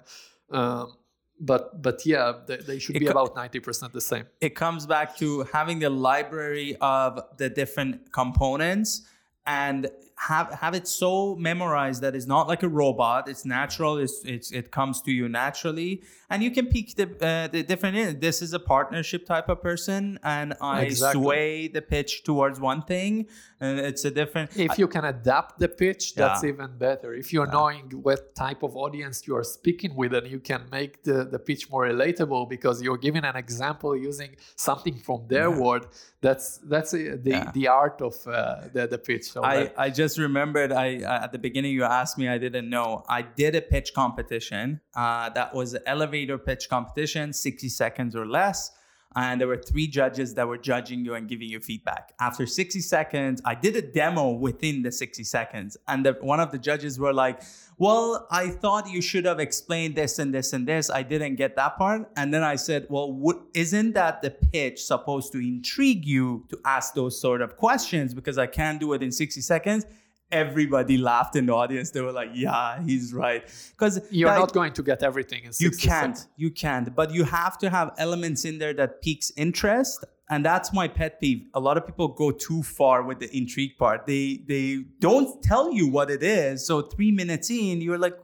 Um, 0.50 0.94
but 1.40 1.82
but 1.82 2.04
yeah 2.04 2.32
they, 2.46 2.58
they 2.58 2.78
should 2.78 2.96
it 2.96 3.00
be 3.00 3.06
co- 3.06 3.12
about 3.12 3.34
90% 3.34 3.92
the 3.92 4.00
same. 4.00 4.26
it 4.40 4.54
comes 4.54 4.86
back 4.86 5.16
to 5.16 5.42
having 5.52 5.78
the 5.78 5.90
library 5.90 6.76
of 6.80 7.20
the 7.38 7.48
different 7.48 8.12
components 8.12 9.02
and 9.46 9.88
have 10.28 10.52
have 10.52 10.74
it 10.74 10.86
so 10.86 11.34
memorized 11.36 12.02
that 12.02 12.14
it's 12.14 12.26
not 12.26 12.46
like 12.46 12.62
a 12.62 12.68
robot. 12.68 13.26
It's 13.26 13.46
natural. 13.46 13.96
It's, 13.96 14.22
it's 14.24 14.50
it 14.52 14.70
comes 14.70 15.00
to 15.02 15.10
you 15.10 15.30
naturally, 15.30 16.02
and 16.28 16.42
you 16.42 16.50
can 16.50 16.66
pick 16.66 16.94
the 16.94 17.06
uh, 17.06 17.46
the 17.48 17.62
different. 17.62 18.20
This 18.20 18.42
is 18.42 18.52
a 18.52 18.58
partnership 18.58 19.24
type 19.24 19.48
of 19.48 19.62
person, 19.62 20.18
and 20.22 20.54
I 20.60 20.82
exactly. 20.82 21.22
sway 21.22 21.68
the 21.68 21.80
pitch 21.80 22.22
towards 22.22 22.60
one 22.60 22.82
thing, 22.82 23.28
and 23.60 23.80
it's 23.80 24.04
a 24.04 24.10
different. 24.10 24.54
If 24.58 24.78
you 24.78 24.88
can 24.88 25.06
adapt 25.06 25.58
the 25.58 25.68
pitch, 25.68 26.14
that's 26.14 26.42
yeah. 26.42 26.50
even 26.50 26.76
better. 26.76 27.14
If 27.14 27.32
you're 27.32 27.46
yeah. 27.46 27.52
knowing 27.52 27.84
what 28.02 28.34
type 28.34 28.62
of 28.62 28.76
audience 28.76 29.26
you 29.26 29.34
are 29.36 29.44
speaking 29.44 29.94
with, 29.96 30.12
and 30.12 30.26
you 30.26 30.40
can 30.40 30.62
make 30.70 31.02
the 31.02 31.24
the 31.24 31.38
pitch 31.38 31.70
more 31.70 31.84
relatable 31.86 32.50
because 32.50 32.82
you're 32.82 32.98
giving 32.98 33.24
an 33.24 33.36
example 33.36 33.96
using 33.96 34.36
something 34.54 34.98
from 34.98 35.24
their 35.28 35.48
yeah. 35.48 35.60
world. 35.60 35.88
That's 36.20 36.58
that's 36.58 36.92
uh, 36.92 37.16
the 37.26 37.50
the 37.54 37.68
art 37.68 38.02
of 38.02 38.14
uh, 38.26 38.68
the 38.74 38.86
the 38.86 38.98
pitch. 38.98 39.24
So 39.32 39.42
I 39.42 39.72
I 39.78 39.88
just 39.88 40.09
just 40.10 40.18
remembered 40.18 40.72
I 40.72 41.02
uh, 41.02 41.24
at 41.24 41.30
the 41.30 41.38
beginning 41.38 41.72
you 41.72 41.84
asked 41.84 42.18
me 42.18 42.28
I 42.28 42.36
didn't 42.36 42.68
know. 42.68 43.04
I 43.08 43.22
did 43.22 43.54
a 43.54 43.62
pitch 43.62 43.94
competition. 43.94 44.80
Uh, 44.96 45.28
that 45.30 45.54
was 45.54 45.74
an 45.74 45.82
elevator 45.86 46.36
pitch 46.36 46.68
competition, 46.68 47.32
60 47.32 47.68
seconds 47.68 48.16
or 48.16 48.26
less. 48.26 48.72
And 49.16 49.40
there 49.40 49.48
were 49.48 49.56
three 49.56 49.88
judges 49.88 50.34
that 50.34 50.46
were 50.46 50.56
judging 50.56 51.04
you 51.04 51.14
and 51.14 51.28
giving 51.28 51.48
you 51.48 51.58
feedback. 51.58 52.12
After 52.20 52.46
60 52.46 52.80
seconds, 52.80 53.42
I 53.44 53.56
did 53.56 53.74
a 53.74 53.82
demo 53.82 54.30
within 54.30 54.82
the 54.82 54.92
60 54.92 55.24
seconds. 55.24 55.76
And 55.88 56.06
the, 56.06 56.12
one 56.20 56.38
of 56.38 56.52
the 56.52 56.58
judges 56.58 56.98
were 56.98 57.12
like, 57.12 57.42
well, 57.76 58.28
I 58.30 58.50
thought 58.50 58.88
you 58.88 59.02
should 59.02 59.24
have 59.24 59.40
explained 59.40 59.96
this 59.96 60.20
and 60.20 60.32
this 60.32 60.52
and 60.52 60.66
this. 60.66 60.90
I 60.90 61.02
didn't 61.02 61.36
get 61.36 61.56
that 61.56 61.76
part. 61.76 62.08
And 62.16 62.32
then 62.32 62.44
I 62.44 62.54
said, 62.54 62.86
well, 62.88 63.18
isn't 63.52 63.94
that 63.94 64.22
the 64.22 64.30
pitch 64.30 64.84
supposed 64.84 65.32
to 65.32 65.38
intrigue 65.38 66.04
you 66.04 66.46
to 66.50 66.60
ask 66.64 66.94
those 66.94 67.20
sort 67.20 67.42
of 67.42 67.56
questions 67.56 68.14
because 68.14 68.38
I 68.38 68.46
can't 68.46 68.78
do 68.78 68.92
it 68.92 69.02
in 69.02 69.10
60 69.10 69.40
seconds? 69.40 69.86
Everybody 70.32 70.96
laughed 70.98 71.36
in 71.36 71.46
the 71.46 71.54
audience. 71.54 71.90
They 71.90 72.00
were 72.00 72.12
like, 72.12 72.30
"Yeah, 72.34 72.82
he's 72.82 73.12
right." 73.12 73.42
Because 73.70 74.00
you're 74.10 74.28
like, 74.28 74.38
not 74.38 74.52
going 74.52 74.72
to 74.74 74.82
get 74.82 75.02
everything 75.02 75.44
in. 75.44 75.52
You 75.58 75.70
can't. 75.70 76.16
Seconds. 76.16 76.28
You 76.36 76.50
can't. 76.50 76.94
But 76.94 77.12
you 77.12 77.24
have 77.24 77.58
to 77.58 77.70
have 77.70 77.92
elements 77.98 78.44
in 78.44 78.58
there 78.58 78.74
that 78.74 79.02
piques 79.02 79.32
interest, 79.36 80.04
and 80.28 80.44
that's 80.44 80.72
my 80.72 80.88
pet 80.88 81.20
peeve. 81.20 81.46
A 81.54 81.60
lot 81.60 81.76
of 81.76 81.86
people 81.86 82.08
go 82.08 82.30
too 82.30 82.62
far 82.62 83.02
with 83.02 83.18
the 83.18 83.34
intrigue 83.36 83.76
part. 83.78 84.06
They 84.06 84.42
they 84.46 84.84
don't 84.98 85.42
tell 85.42 85.72
you 85.72 85.88
what 85.88 86.10
it 86.10 86.22
is. 86.22 86.66
So 86.66 86.82
three 86.82 87.10
minutes 87.10 87.50
in, 87.50 87.80
you're 87.80 87.98
like, 87.98 88.18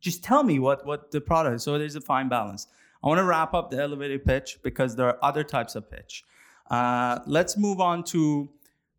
just 0.00 0.22
tell 0.24 0.42
me 0.42 0.58
what 0.58 0.84
what 0.86 1.10
the 1.10 1.20
product. 1.20 1.56
is. 1.56 1.62
So 1.62 1.78
there's 1.78 1.96
a 1.96 2.00
fine 2.00 2.28
balance. 2.28 2.66
I 3.02 3.08
want 3.08 3.18
to 3.18 3.24
wrap 3.24 3.52
up 3.52 3.70
the 3.70 3.80
elevator 3.82 4.18
pitch 4.18 4.58
because 4.62 4.94
there 4.94 5.06
are 5.06 5.18
other 5.22 5.42
types 5.42 5.74
of 5.74 5.90
pitch. 5.90 6.24
Uh, 6.70 7.18
let's 7.26 7.56
move 7.56 7.80
on 7.80 8.04
to 8.04 8.48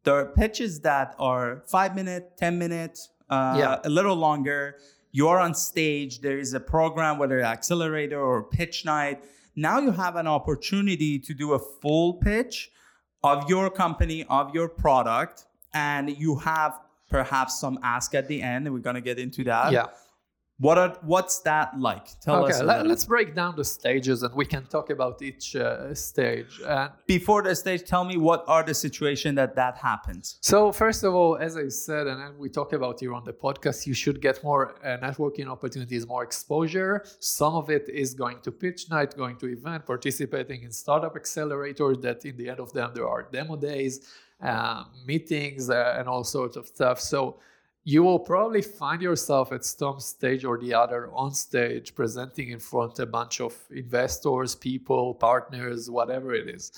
there 0.03 0.15
are 0.15 0.25
pitches 0.25 0.81
that 0.81 1.15
are 1.17 1.63
five 1.67 1.95
minute, 1.95 2.38
10 2.38 2.57
minutes, 2.57 3.10
uh, 3.29 3.55
yeah. 3.57 3.79
a 3.83 3.89
little 3.89 4.15
longer. 4.15 4.77
You're 5.12 5.39
on 5.39 5.53
stage. 5.53 6.22
There 6.22 6.38
is 6.38 6.53
a 6.53 6.60
program, 6.60 7.17
whether 7.17 7.41
accelerator 7.41 8.19
or 8.19 8.43
pitch 8.43 8.83
night. 8.83 9.24
Now 9.55 9.79
you 9.79 9.91
have 9.91 10.15
an 10.15 10.27
opportunity 10.27 11.19
to 11.19 11.33
do 11.33 11.53
a 11.53 11.60
full 11.60 12.15
pitch 12.15 12.72
of 13.24 13.50
your 13.50 13.69
company, 13.69 14.25
of 14.29 14.53
your 14.53 14.67
product, 14.67 15.45
and 15.74 16.10
you 16.10 16.36
have 16.38 16.79
perhaps 17.10 17.60
some 17.60 17.79
ask 17.83 18.13
at 18.15 18.27
the 18.27 18.41
end. 18.41 18.65
And 18.65 18.74
we're 18.74 18.81
going 18.81 18.95
to 18.95 19.01
get 19.01 19.19
into 19.19 19.43
that. 19.45 19.72
Yeah. 19.72 19.88
What 20.60 20.77
are, 20.77 20.98
what's 21.01 21.39
that 21.39 21.79
like? 21.79 22.19
Tell 22.22 22.43
okay, 22.45 22.53
us. 22.53 22.62
Let, 22.62 22.86
us 22.86 23.05
break 23.05 23.33
down 23.33 23.55
the 23.55 23.65
stages 23.65 24.22
and 24.22 24.33
we 24.36 24.45
can 24.45 24.65
talk 24.67 24.91
about 24.91 25.22
each 25.22 25.55
uh, 25.55 25.93
stage. 25.95 26.62
And 26.65 26.91
Before 27.07 27.41
the 27.41 27.55
stage, 27.55 27.83
tell 27.86 28.05
me 28.05 28.17
what 28.17 28.45
are 28.48 28.63
the 28.63 28.74
situation 28.75 29.33
that 29.36 29.55
that 29.55 29.77
happens. 29.77 30.38
So 30.41 30.72
first 30.72 31.03
of 31.03 31.15
all, 31.15 31.38
as 31.38 31.57
I 31.57 31.69
said, 31.69 32.05
and 32.05 32.38
we 32.38 32.50
talk 32.50 32.72
about 32.74 33.00
here 33.00 33.13
on 33.13 33.24
the 33.24 33.33
podcast, 33.33 33.88
you 33.88 33.95
should 33.95 34.22
get 34.22 34.43
more 34.43 34.75
uh, 34.86 34.98
networking 35.00 35.48
opportunities, 35.48 36.05
more 36.05 36.24
exposure. 36.24 37.03
Some 37.19 37.55
of 37.55 37.72
it 37.72 37.89
is 37.89 38.13
going 38.13 38.39
to 38.41 38.51
pitch 38.51 38.89
night, 38.91 39.17
going 39.17 39.38
to 39.38 39.48
event, 39.48 39.88
participating 39.88 40.63
in 40.63 40.72
startup 40.72 41.15
accelerators. 41.15 42.00
That 42.01 42.25
in 42.25 42.38
the 42.38 42.50
end 42.50 42.60
of 42.60 42.72
them 42.74 42.91
there 42.93 43.07
are 43.07 43.24
demo 43.24 43.55
days, 43.55 44.07
uh, 44.41 44.83
meetings, 45.05 45.72
uh, 45.72 45.95
and 45.98 46.07
all 46.07 46.24
sorts 46.24 46.57
of 46.57 46.67
stuff. 46.67 47.00
So 47.00 47.39
you 47.83 48.01
will 48.01 48.19
probably 48.19 48.61
find 48.61 49.01
yourself 49.01 49.51
at 49.51 49.65
some 49.65 49.99
stage 49.99 50.45
or 50.45 50.57
the 50.57 50.73
other 50.73 51.09
on 51.13 51.33
stage 51.33 51.93
presenting 51.93 52.49
in 52.49 52.59
front 52.59 52.99
a 52.99 53.05
bunch 53.05 53.41
of 53.41 53.53
investors 53.71 54.55
people 54.55 55.13
partners 55.15 55.89
whatever 55.89 56.33
it 56.33 56.47
is 56.47 56.71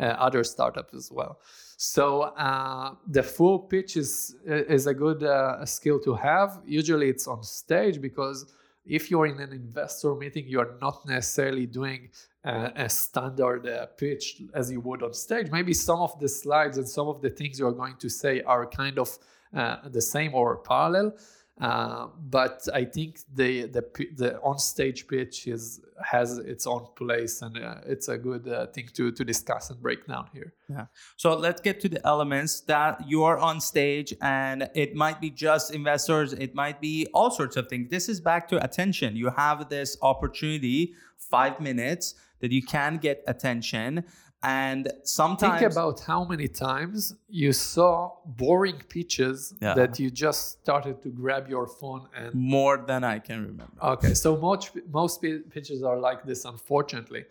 uh, 0.00 0.04
other 0.04 0.44
startups 0.44 0.94
as 0.94 1.10
well. 1.12 1.40
So 1.76 2.22
uh, 2.22 2.94
the 3.06 3.22
full 3.22 3.58
pitch 3.60 3.96
is 3.96 4.34
is 4.44 4.86
a 4.88 4.94
good 4.94 5.22
uh, 5.22 5.64
skill 5.64 6.00
to 6.00 6.14
have. 6.14 6.60
Usually 6.66 7.08
it's 7.08 7.28
on 7.28 7.42
stage 7.44 8.00
because 8.00 8.52
if 8.84 9.10
you're 9.10 9.26
in 9.26 9.38
an 9.38 9.52
investor 9.52 10.14
meeting 10.14 10.44
you're 10.48 10.76
not 10.80 11.06
necessarily 11.06 11.66
doing 11.66 12.08
a 12.44 12.88
standard 12.88 13.66
uh, 13.66 13.86
pitch 13.98 14.42
as 14.54 14.70
you 14.72 14.80
would 14.80 15.02
on 15.02 15.12
stage. 15.12 15.50
Maybe 15.50 15.74
some 15.74 16.00
of 16.00 16.18
the 16.18 16.28
slides 16.28 16.78
and 16.78 16.88
some 16.88 17.06
of 17.06 17.20
the 17.20 17.28
things 17.28 17.58
you're 17.58 17.72
going 17.72 17.96
to 17.96 18.08
say 18.08 18.40
are 18.42 18.64
kind 18.66 18.98
of 18.98 19.18
uh, 19.54 19.88
the 19.88 20.02
same 20.02 20.34
or 20.34 20.58
parallel. 20.58 21.12
Uh, 21.60 22.06
but 22.20 22.68
I 22.72 22.84
think 22.84 23.18
the 23.34 23.66
the 23.66 23.82
the 24.14 24.40
on-stage 24.42 25.08
pitch 25.08 25.48
is 25.48 25.80
has 26.04 26.38
its 26.38 26.68
own 26.68 26.86
place, 26.94 27.42
and 27.42 27.58
uh, 27.58 27.80
it's 27.84 28.06
a 28.06 28.16
good 28.16 28.46
uh, 28.46 28.66
thing 28.68 28.88
to 28.94 29.10
to 29.10 29.24
discuss 29.24 29.68
and 29.70 29.82
break 29.82 30.06
down 30.06 30.28
here. 30.32 30.54
Yeah. 30.68 30.86
So 31.16 31.36
let's 31.36 31.60
get 31.60 31.80
to 31.80 31.88
the 31.88 32.06
elements 32.06 32.60
that 32.60 33.02
you 33.08 33.24
are 33.24 33.38
on 33.38 33.60
stage, 33.60 34.14
and 34.22 34.70
it 34.76 34.94
might 34.94 35.20
be 35.20 35.30
just 35.30 35.74
investors, 35.74 36.32
it 36.32 36.54
might 36.54 36.80
be 36.80 37.08
all 37.12 37.32
sorts 37.32 37.56
of 37.56 37.66
things. 37.66 37.90
This 37.90 38.08
is 38.08 38.20
back 38.20 38.46
to 38.50 38.62
attention. 38.62 39.16
You 39.16 39.30
have 39.30 39.68
this 39.68 39.96
opportunity, 40.00 40.94
five 41.16 41.58
minutes, 41.58 42.14
that 42.40 42.52
you 42.52 42.62
can 42.62 42.98
get 42.98 43.24
attention. 43.26 44.04
And 44.42 44.92
sometimes 45.02 45.60
think 45.60 45.72
about 45.72 45.98
how 46.00 46.24
many 46.24 46.46
times 46.46 47.14
you 47.28 47.52
saw 47.52 48.12
boring 48.24 48.80
pitches 48.88 49.52
yeah. 49.60 49.74
that 49.74 49.98
you 49.98 50.10
just 50.10 50.60
started 50.60 51.02
to 51.02 51.08
grab 51.08 51.48
your 51.48 51.66
phone 51.66 52.06
and 52.16 52.32
more 52.34 52.76
than 52.86 53.02
I 53.02 53.18
can 53.18 53.42
remember. 53.42 53.72
Okay, 53.82 54.14
so 54.14 54.36
most 54.36 54.70
most 54.92 55.20
pitches 55.22 55.82
are 55.82 55.98
like 55.98 56.24
this, 56.24 56.44
unfortunately, 56.44 57.24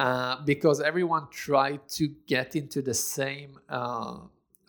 uh, 0.00 0.42
because 0.44 0.80
everyone 0.80 1.28
tried 1.30 1.86
to 1.90 2.08
get 2.26 2.56
into 2.56 2.82
the 2.82 2.94
same. 2.94 3.58
Uh, 3.68 4.18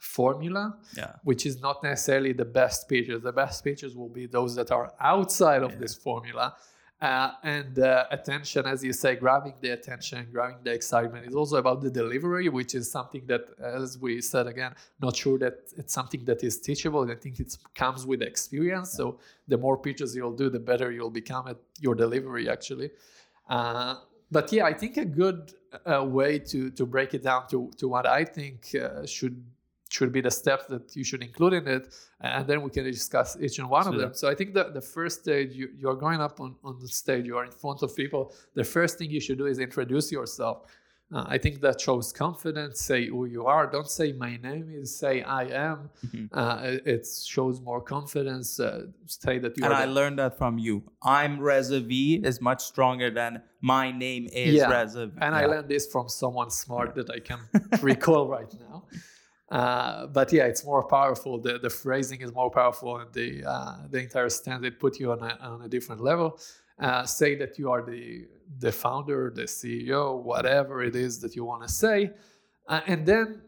formula, 0.02 0.76
yeah. 0.98 1.14
which 1.24 1.46
is 1.46 1.62
not 1.62 1.84
necessarily 1.84 2.34
the 2.34 2.44
best 2.44 2.90
pitches. 2.90 3.22
The 3.22 3.32
best 3.32 3.64
pitches 3.64 3.96
will 3.96 4.10
be 4.10 4.26
those 4.26 4.56
that 4.56 4.72
are 4.72 4.92
outside 5.00 5.62
of 5.62 5.74
yeah. 5.74 5.78
this 5.78 5.94
formula 5.94 6.56
uh, 7.02 7.32
and 7.44 7.80
uh, 7.80 8.06
attention, 8.12 8.68
as 8.68 8.84
you 8.84 8.94
say, 8.94 9.16
grabbing 9.16 9.56
the 9.60 9.72
attention, 9.72 10.28
grabbing 10.32 10.58
the 10.64 10.72
excitement 10.72 11.26
is 11.26 11.34
also 11.34 11.56
about 11.58 11.82
the 11.82 11.90
delivery, 11.90 12.48
which 12.48 12.76
is 12.76 12.92
something 12.92 13.24
that, 13.26 13.42
as 13.60 13.98
we 13.98 14.22
said 14.22 14.46
again, 14.46 14.76
not 15.02 15.16
sure 15.16 15.40
that 15.40 15.56
it's 15.78 15.94
something 15.94 16.24
that 16.26 16.44
is 16.44 16.60
teachable. 16.60 17.10
I 17.10 17.16
think 17.16 17.40
it 17.40 17.58
comes 17.74 18.06
with 18.06 18.22
experience. 18.22 18.92
So 18.92 19.18
the 19.48 19.58
more 19.58 19.78
pitches 19.78 20.16
you'll 20.16 20.36
do, 20.36 20.50
the 20.50 20.60
better 20.60 20.92
you'll 20.92 21.10
become 21.10 21.48
at 21.48 21.58
your 21.80 21.96
delivery, 21.96 22.48
actually. 22.48 22.92
Uh, 23.50 23.96
but 24.30 24.52
yeah, 24.54 24.66
I 24.66 24.74
think 24.74 24.98
a 24.98 25.06
good 25.06 25.54
uh, 25.86 26.06
way 26.06 26.38
to 26.38 26.70
to 26.72 26.86
break 26.86 27.14
it 27.16 27.24
down 27.24 27.48
to 27.50 27.72
to 27.78 27.88
what 27.88 28.06
I 28.06 28.26
think 28.26 28.76
uh, 28.76 29.06
should 29.06 29.44
should 29.92 30.12
be 30.12 30.22
the 30.22 30.32
steps 30.32 30.66
that 30.66 30.96
you 30.96 31.04
should 31.04 31.22
include 31.22 31.54
in 31.54 31.68
it 31.68 31.94
and 32.22 32.48
then 32.48 32.62
we 32.62 32.70
can 32.70 32.84
discuss 32.84 33.38
each 33.40 33.60
and 33.60 33.70
one 33.70 33.84
so 33.84 33.92
of 33.92 34.00
them 34.00 34.14
so 34.14 34.30
i 34.30 34.36
think 34.36 34.54
that 34.54 34.74
the 34.74 34.82
first 34.82 35.22
stage 35.22 35.54
you, 35.54 35.70
you're 35.78 35.96
going 35.96 36.22
up 36.22 36.40
on, 36.40 36.56
on 36.64 36.80
the 36.80 36.88
stage 36.88 37.26
you 37.26 37.38
are 37.38 37.46
in 37.46 37.52
front 37.52 37.82
of 37.84 37.96
people 37.96 38.34
the 38.56 38.64
first 38.64 38.98
thing 38.98 39.10
you 39.10 39.20
should 39.20 39.38
do 39.38 39.48
is 39.48 39.60
introduce 39.60 40.12
yourself 40.12 40.66
uh, 41.14 41.26
I 41.28 41.38
think 41.38 41.60
that 41.62 41.82
shows 41.82 42.14
confidence. 42.14 42.80
Say 42.80 43.08
who 43.08 43.26
you 43.26 43.46
are. 43.46 43.68
Don't 43.68 43.90
say 43.90 44.14
my 44.14 44.38
name 44.38 44.70
is. 44.74 44.96
Say 44.98 45.22
I 45.24 45.44
am. 45.44 45.90
Mm-hmm. 46.08 46.26
Uh, 46.32 46.78
it, 46.86 47.06
shows 47.06 47.60
more 47.60 47.82
confidence. 47.82 48.60
Uh, 48.60 48.86
say 49.08 49.38
that 49.40 49.58
you. 49.58 49.66
And 49.66 49.74
I 49.74 49.86
the- 49.86 49.92
learned 49.92 50.20
that 50.20 50.38
from 50.38 50.58
you. 50.58 50.84
I'm 51.04 51.40
Reza 51.40 51.82
V 51.82 52.22
is 52.24 52.40
much 52.40 52.64
stronger 52.64 53.10
than 53.10 53.42
my 53.60 53.92
name 53.92 54.28
is 54.32 54.56
yeah. 54.56 54.70
Reza 54.70 55.08
V. 55.08 55.14
And 55.20 55.36
yeah. 55.36 55.42
I 55.42 55.46
learned 55.48 55.68
this 55.68 55.86
from 55.86 56.08
someone 56.08 56.50
smart 56.50 56.94
yeah. 56.96 57.04
that 57.04 57.12
I 57.12 57.20
can 57.20 57.40
recall 57.82 58.28
right 58.30 58.54
now. 58.70 58.86
Uh, 59.52 60.08
but 60.08 60.32
yeah, 60.34 60.46
it's 60.46 60.66
more 60.66 60.84
powerful. 60.84 61.38
The 61.38 61.60
the 61.60 61.70
phrasing 61.70 62.22
is 62.22 62.34
more 62.34 62.50
powerful, 62.50 62.98
and 62.98 63.12
the 63.14 63.44
uh, 63.46 63.76
the 63.90 64.00
entire 64.00 64.30
stand 64.30 64.66
it 64.66 64.80
put 64.80 65.00
you 65.00 65.12
on 65.12 65.22
a, 65.22 65.38
on 65.42 65.62
a 65.62 65.68
different 65.68 66.02
level. 66.02 66.40
Uh, 66.80 67.06
say 67.06 67.36
that 67.36 67.60
you 67.60 67.70
are 67.70 67.84
the 67.84 68.28
the 68.60 68.72
founder, 68.72 69.32
the 69.36 69.44
CEO, 69.44 70.24
whatever 70.24 70.82
it 70.82 70.96
is 70.96 71.20
that 71.20 71.36
you 71.36 71.44
want 71.44 71.62
to 71.64 71.70
say, 71.70 72.12
uh, 72.68 72.80
and 72.88 73.06
then, 73.06 73.42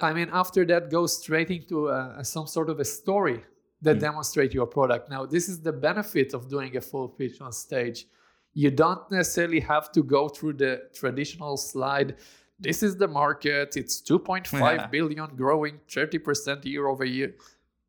I 0.00 0.12
mean, 0.14 0.30
after 0.32 0.64
that, 0.66 0.90
go 0.90 1.06
straight 1.06 1.50
into 1.50 1.88
uh, 1.88 2.22
some 2.22 2.46
sort 2.46 2.70
of 2.70 2.80
a 2.80 2.84
story 2.84 3.44
that 3.82 3.98
mm. 3.98 4.00
demonstrate 4.00 4.54
your 4.54 4.66
product. 4.66 5.10
Now, 5.10 5.26
this 5.26 5.48
is 5.48 5.60
the 5.60 5.72
benefit 5.72 6.34
of 6.34 6.48
doing 6.48 6.76
a 6.76 6.80
full 6.80 7.08
pitch 7.08 7.40
on 7.40 7.52
stage. 7.52 8.06
You 8.54 8.70
don't 8.70 9.08
necessarily 9.10 9.60
have 9.60 9.92
to 9.92 10.02
go 10.02 10.28
through 10.28 10.54
the 10.54 10.88
traditional 10.94 11.56
slide. 11.56 12.16
This 12.58 12.82
is 12.82 12.96
the 12.96 13.08
market. 13.08 13.76
It's 13.76 14.00
2.5 14.00 14.52
yeah. 14.52 14.86
billion, 14.86 15.36
growing 15.36 15.80
30% 15.88 16.64
year 16.64 16.86
over 16.88 17.04
year. 17.04 17.34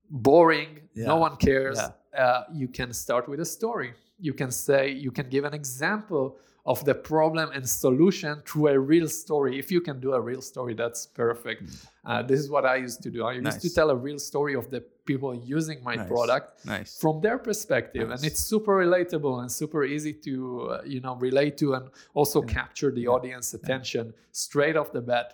Boring. 0.09 0.81
Yeah. 0.93 1.07
No 1.07 1.17
one 1.17 1.35
cares. 1.37 1.79
Yeah. 1.79 2.23
Uh, 2.23 2.43
you 2.53 2.67
can 2.67 2.93
start 2.93 3.27
with 3.27 3.39
a 3.39 3.45
story 3.45 3.93
you 4.19 4.33
can 4.33 4.51
say 4.51 4.91
you 4.91 5.11
can 5.11 5.29
give 5.29 5.45
an 5.45 5.53
example 5.53 6.37
of 6.65 6.83
the 6.85 6.93
problem 6.93 7.49
and 7.51 7.67
solution 7.67 8.41
through 8.45 8.67
a 8.67 8.77
real 8.77 9.07
story 9.07 9.57
if 9.57 9.71
you 9.71 9.81
can 9.81 9.99
do 9.99 10.13
a 10.13 10.21
real 10.21 10.41
story 10.41 10.73
that's 10.73 11.05
perfect 11.05 11.63
mm. 11.63 11.87
uh, 12.05 12.21
this 12.21 12.39
is 12.39 12.49
what 12.49 12.65
i 12.65 12.75
used 12.75 13.01
to 13.01 13.09
do 13.09 13.25
i 13.25 13.37
nice. 13.37 13.53
used 13.53 13.61
to 13.61 13.73
tell 13.73 13.89
a 13.89 13.95
real 13.95 14.19
story 14.19 14.53
of 14.55 14.69
the 14.69 14.81
people 15.05 15.33
using 15.33 15.81
my 15.83 15.95
nice. 15.95 16.07
product 16.07 16.65
nice. 16.65 16.99
from 16.99 17.21
their 17.21 17.37
perspective 17.37 18.09
nice. 18.09 18.19
and 18.19 18.27
it's 18.27 18.41
super 18.41 18.77
relatable 18.85 19.41
and 19.41 19.51
super 19.51 19.83
easy 19.83 20.13
to 20.13 20.69
uh, 20.69 20.81
you 20.85 20.99
know 20.99 21.15
relate 21.15 21.57
to 21.57 21.73
and 21.73 21.89
also 22.13 22.43
yeah. 22.43 22.53
capture 22.53 22.91
the 22.91 23.01
yeah. 23.01 23.15
audience 23.15 23.53
attention 23.53 24.07
yeah. 24.07 24.21
straight 24.31 24.75
off 24.75 24.91
the 24.91 25.01
bat 25.01 25.27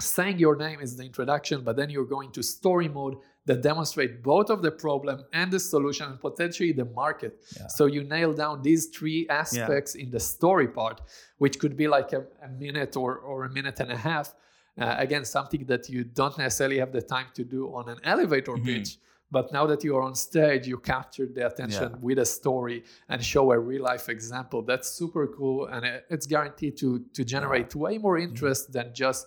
saying 0.00 0.38
your 0.38 0.54
name 0.56 0.80
is 0.80 0.96
the 0.96 1.04
introduction 1.04 1.62
but 1.62 1.74
then 1.76 1.88
you're 1.88 2.04
going 2.16 2.30
to 2.30 2.42
story 2.42 2.88
mode 2.88 3.16
that 3.46 3.62
demonstrate 3.62 4.22
both 4.22 4.50
of 4.50 4.60
the 4.60 4.70
problem 4.70 5.24
and 5.32 5.50
the 5.50 5.60
solution 5.60 6.10
and 6.10 6.20
potentially 6.20 6.72
the 6.72 6.84
market. 6.84 7.42
Yeah. 7.56 7.68
So 7.68 7.86
you 7.86 8.02
nail 8.04 8.32
down 8.32 8.62
these 8.62 8.86
three 8.86 9.26
aspects 9.28 9.94
yeah. 9.94 10.04
in 10.04 10.10
the 10.10 10.20
story 10.20 10.68
part, 10.68 11.00
which 11.38 11.58
could 11.58 11.76
be 11.76 11.88
like 11.88 12.12
a, 12.12 12.24
a 12.42 12.48
minute 12.48 12.96
or, 12.96 13.16
or 13.18 13.44
a 13.44 13.50
minute 13.50 13.80
and 13.80 13.90
a 13.90 13.96
half. 13.96 14.34
Uh, 14.78 14.94
again, 14.98 15.24
something 15.24 15.64
that 15.66 15.88
you 15.88 16.04
don't 16.04 16.36
necessarily 16.36 16.78
have 16.78 16.92
the 16.92 17.00
time 17.00 17.28
to 17.34 17.44
do 17.44 17.68
on 17.74 17.88
an 17.88 17.98
elevator 18.04 18.52
mm-hmm. 18.52 18.66
pitch. 18.66 18.98
But 19.30 19.52
now 19.52 19.66
that 19.66 19.82
you 19.82 19.96
are 19.96 20.02
on 20.02 20.14
stage, 20.14 20.68
you 20.68 20.78
capture 20.78 21.26
the 21.26 21.46
attention 21.46 21.90
yeah. 21.90 21.98
with 22.00 22.18
a 22.18 22.24
story 22.24 22.84
and 23.08 23.24
show 23.24 23.50
a 23.52 23.58
real 23.58 23.82
life 23.82 24.08
example. 24.08 24.62
That's 24.62 24.88
super 24.88 25.26
cool, 25.26 25.66
and 25.66 25.84
it's 26.10 26.26
guaranteed 26.26 26.76
to 26.78 27.04
to 27.12 27.24
generate 27.24 27.74
way 27.74 27.98
more 27.98 28.18
interest 28.18 28.64
mm-hmm. 28.64 28.78
than 28.78 28.94
just 28.94 29.26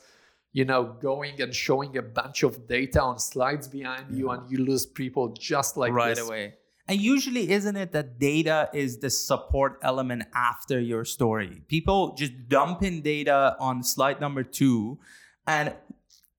you 0.52 0.66
know, 0.66 0.84
going 1.02 1.42
and 1.42 1.54
showing 1.54 1.98
a 1.98 2.02
bunch 2.02 2.44
of 2.44 2.68
data 2.68 3.02
on 3.02 3.20
slides 3.20 3.68
behind 3.68 4.06
yeah. 4.10 4.18
you 4.18 4.30
and 4.32 4.50
you 4.52 4.58
lose 4.64 4.86
people 4.86 5.30
just 5.30 5.78
like 5.78 5.94
right 5.94 6.16
this. 6.16 6.26
away. 6.26 6.56
And 6.88 7.00
usually, 7.00 7.52
isn't 7.52 7.76
it 7.76 7.92
that 7.92 8.18
data 8.18 8.68
is 8.74 8.98
the 8.98 9.12
support 9.12 9.78
element 9.84 10.24
after 10.34 10.80
your 10.80 11.06
story? 11.06 11.62
People 11.68 12.16
just 12.16 12.50
dump 12.50 12.82
in 12.82 13.02
data 13.02 13.56
on 13.60 13.84
slide 13.84 14.20
number 14.20 14.42
two, 14.42 14.98
and 15.46 15.76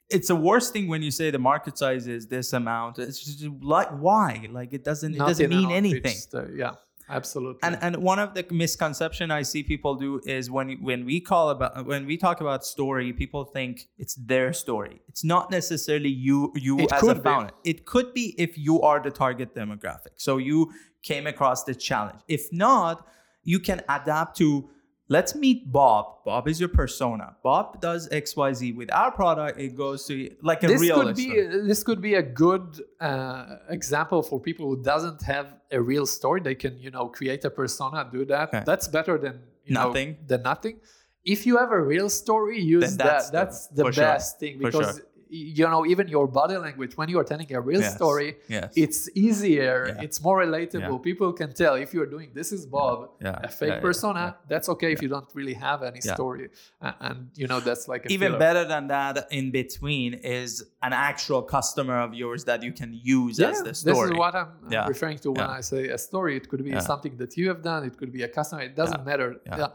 it's 0.09 0.27
the 0.27 0.35
worst 0.35 0.73
thing 0.73 0.89
when 0.89 1.03
you 1.03 1.13
say 1.13 1.31
the 1.31 1.39
market 1.39 1.79
size 1.79 2.09
is 2.09 2.27
this 2.27 2.53
amount. 2.53 2.99
It's 2.99 3.23
just 3.23 3.45
like 3.63 3.91
why? 3.91 4.49
Like 4.51 4.73
it 4.73 4.83
doesn't. 4.83 5.17
Not 5.17 5.27
it 5.27 5.29
doesn't 5.29 5.51
mean 5.51 5.71
anything. 5.71 6.17
Uh, 6.35 6.49
yeah 6.49 6.73
absolutely. 7.11 7.61
And 7.63 7.79
and 7.81 7.97
one 7.97 8.19
of 8.19 8.35
the 8.35 8.47
misconception 8.51 9.31
i 9.31 9.43
see 9.43 9.63
people 9.63 9.95
do 9.95 10.21
is 10.25 10.51
when 10.51 10.79
when 10.83 11.05
we 11.05 11.21
call 11.21 11.51
about 11.51 11.87
when 11.87 12.07
we 12.07 12.17
talk 12.17 12.41
about 12.41 12.65
story 12.65 13.13
people 13.13 13.45
think 13.45 13.89
it's 13.99 14.15
their 14.15 14.53
story. 14.53 15.01
It's 15.09 15.25
not 15.25 15.51
necessarily 15.51 16.09
you 16.09 16.53
you 16.55 16.79
it 16.81 16.93
as 16.93 17.03
a 17.03 17.15
founder 17.15 17.53
be. 17.63 17.71
it 17.71 17.87
could 17.87 18.15
be 18.15 18.35
if 18.39 18.57
you 18.57 18.81
are 18.83 19.01
the 19.01 19.11
target 19.11 19.55
demographic. 19.55 20.15
So 20.17 20.39
you 20.39 20.73
came 21.03 21.27
across 21.27 21.65
the 21.65 21.75
challenge. 21.75 22.21
If 22.29 22.53
not 22.53 23.07
you 23.43 23.59
can 23.59 23.83
adapt 23.89 24.37
to 24.39 24.71
let's 25.11 25.35
meet 25.35 25.71
Bob. 25.71 26.25
Bob 26.25 26.49
is 26.49 26.59
your 26.59 26.71
persona. 26.71 27.37
Bob 27.43 27.81
does 27.81 28.09
XYZ. 28.09 28.75
With 28.75 28.91
our 28.93 29.11
product, 29.11 29.61
it 29.61 29.77
goes 29.77 30.07
to 30.07 30.35
like 30.41 30.63
a 30.63 30.69
this 30.69 30.81
real 30.81 31.03
could 31.03 31.17
be 31.17 31.29
this 31.71 31.83
could 31.83 32.01
be 32.01 32.15
a 32.15 32.23
good 32.23 32.81
uh, 33.01 33.57
example 33.69 34.23
for 34.23 34.41
people 34.41 34.67
who 34.67 34.83
doesn't 34.83 35.21
have 35.23 35.55
a 35.71 35.81
real 35.81 36.07
story. 36.07 36.41
They 36.41 36.55
can, 36.55 36.79
you 36.79 36.91
know, 36.91 37.09
create 37.09 37.45
a 37.45 37.51
persona, 37.51 38.09
do 38.11 38.25
that. 38.27 38.49
Okay. 38.49 38.63
That's 38.65 38.89
better 38.89 39.19
than 39.19 39.41
nothing. 39.69 40.13
Know, 40.13 40.17
than 40.29 40.43
nothing. 40.43 40.81
If 41.23 41.45
you 41.45 41.59
have 41.59 41.71
a 41.71 41.83
real 41.83 42.09
story, 42.09 42.61
use 42.61 42.97
that's 42.97 43.27
that. 43.27 43.33
That's 43.33 43.67
the, 43.67 43.85
the 43.85 43.91
best 43.91 44.41
sure. 44.41 44.49
thing 44.49 44.59
because 44.59 45.03
you 45.31 45.65
know 45.65 45.87
even 45.87 46.09
your 46.09 46.27
body 46.27 46.57
language 46.57 46.97
when 46.97 47.09
you 47.09 47.19
are 47.19 47.25
telling 47.25 47.51
a 47.53 47.61
real 47.61 47.81
yes. 47.81 47.95
story 47.95 48.37
yes. 48.49 48.73
it's 48.77 49.09
easier 49.15 49.95
yeah. 49.95 50.03
it's 50.03 50.21
more 50.23 50.39
relatable. 50.45 50.99
Yeah. 50.99 51.09
people 51.11 51.33
can 51.33 51.53
tell 51.53 51.75
if 51.77 51.95
you're 51.95 52.07
doing 52.07 52.31
this 52.35 52.51
is 52.51 52.67
bob 52.67 53.11
yeah. 53.21 53.39
a 53.45 53.49
fake 53.49 53.81
persona 53.81 54.37
that's 54.49 54.69
okay 54.69 54.93
if 54.93 55.01
you 55.01 55.09
don't 55.09 55.31
really 55.35 55.55
have 55.55 55.83
any 55.83 56.01
story. 56.01 56.49
And 56.81 57.31
you 57.35 57.47
know 57.47 57.61
that's 57.61 57.87
like 57.87 58.11
even 58.11 58.29
filler. 58.29 58.39
better 58.39 58.65
than 58.65 58.89
that 58.89 59.29
in 59.31 59.51
between 59.51 60.15
is 60.15 60.65
an 60.83 60.93
actual 60.93 61.43
customer 61.43 62.01
of 62.01 62.13
yours 62.15 62.45
that 62.45 62.63
you 62.63 62.73
can 62.73 62.99
use 63.03 63.39
as 63.39 63.63
the 63.63 63.75
story 63.75 64.09
this 64.09 64.13
is 64.13 64.19
what 64.19 64.35
i'm 64.35 64.49
referring 64.89 65.19
to 65.19 65.31
when 65.31 65.47
i 65.47 65.61
say 65.61 65.89
a 65.89 65.99
story. 65.99 66.37
It 66.37 66.49
could 66.49 66.65
be 66.65 66.79
something 66.81 67.17
that 67.19 67.37
you 67.37 67.49
have 67.49 67.63
done 67.63 67.85
it 67.85 67.97
could 67.97 68.13
be 68.13 68.23
a 68.23 68.29
customer 68.29 68.63
it 68.63 68.75
doesn't 68.75 69.05
matter. 69.05 69.37
Yeah 69.47 69.69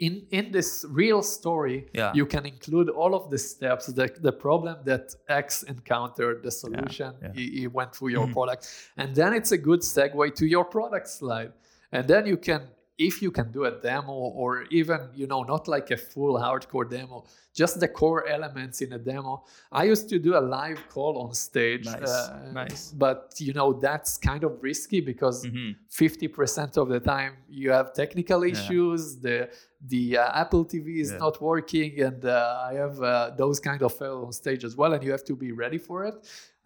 in 0.00 0.26
in 0.30 0.50
this 0.50 0.84
real 0.88 1.22
story 1.22 1.86
yeah. 1.92 2.10
you 2.14 2.26
can 2.26 2.44
include 2.46 2.88
all 2.88 3.14
of 3.14 3.30
the 3.30 3.38
steps 3.38 3.86
the, 3.86 4.10
the 4.20 4.32
problem 4.32 4.76
that 4.84 5.14
x 5.28 5.62
encountered 5.64 6.42
the 6.42 6.50
solution 6.50 7.14
yeah, 7.22 7.28
yeah. 7.28 7.34
He, 7.34 7.60
he, 7.60 7.66
went 7.66 7.94
through 7.94 8.08
your 8.08 8.24
mm-hmm. 8.24 8.32
product 8.32 8.90
and 8.96 9.14
then 9.14 9.32
it's 9.34 9.52
a 9.52 9.58
good 9.58 9.80
segue 9.80 10.34
to 10.34 10.46
your 10.46 10.64
product 10.64 11.08
slide 11.08 11.52
and 11.92 12.08
then 12.08 12.26
you 12.26 12.36
can 12.36 12.62
if 13.00 13.22
you 13.22 13.30
can 13.30 13.50
do 13.50 13.64
a 13.64 13.70
demo 13.70 14.12
or 14.12 14.64
even 14.64 15.00
you 15.14 15.26
know 15.26 15.42
not 15.42 15.66
like 15.66 15.90
a 15.90 15.96
full 15.96 16.34
hardcore 16.34 16.88
demo 16.88 17.24
just 17.54 17.80
the 17.80 17.88
core 17.88 18.28
elements 18.28 18.82
in 18.82 18.92
a 18.92 18.98
demo 18.98 19.42
i 19.72 19.84
used 19.84 20.06
to 20.12 20.18
do 20.18 20.36
a 20.36 20.44
live 20.58 20.80
call 20.90 21.12
on 21.22 21.32
stage 21.32 21.86
nice, 21.86 22.02
uh, 22.02 22.50
nice. 22.52 22.92
but 22.92 23.34
you 23.38 23.54
know 23.54 23.72
that's 23.72 24.18
kind 24.18 24.44
of 24.44 24.52
risky 24.62 25.00
because 25.00 25.46
mm-hmm. 25.46 25.70
50% 25.90 26.76
of 26.76 26.88
the 26.88 27.00
time 27.00 27.32
you 27.48 27.70
have 27.70 27.94
technical 27.94 28.42
issues 28.42 29.02
yeah. 29.14 29.20
the 29.26 29.50
the 29.92 30.18
uh, 30.18 30.42
apple 30.42 30.64
tv 30.66 31.00
is 31.00 31.10
yeah. 31.10 31.24
not 31.24 31.40
working 31.40 31.98
and 32.02 32.26
uh, 32.26 32.68
i 32.70 32.74
have 32.74 33.00
uh, 33.02 33.30
those 33.42 33.58
kind 33.58 33.82
of 33.82 33.96
fail 33.96 34.24
on 34.26 34.32
stage 34.32 34.62
as 34.62 34.76
well 34.76 34.92
and 34.92 35.02
you 35.02 35.10
have 35.10 35.24
to 35.24 35.34
be 35.34 35.52
ready 35.52 35.78
for 35.78 36.04
it 36.04 36.16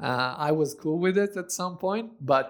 uh, 0.00 0.34
i 0.36 0.50
was 0.50 0.74
cool 0.74 0.98
with 0.98 1.16
it 1.16 1.36
at 1.36 1.52
some 1.52 1.76
point 1.78 2.10
but 2.20 2.46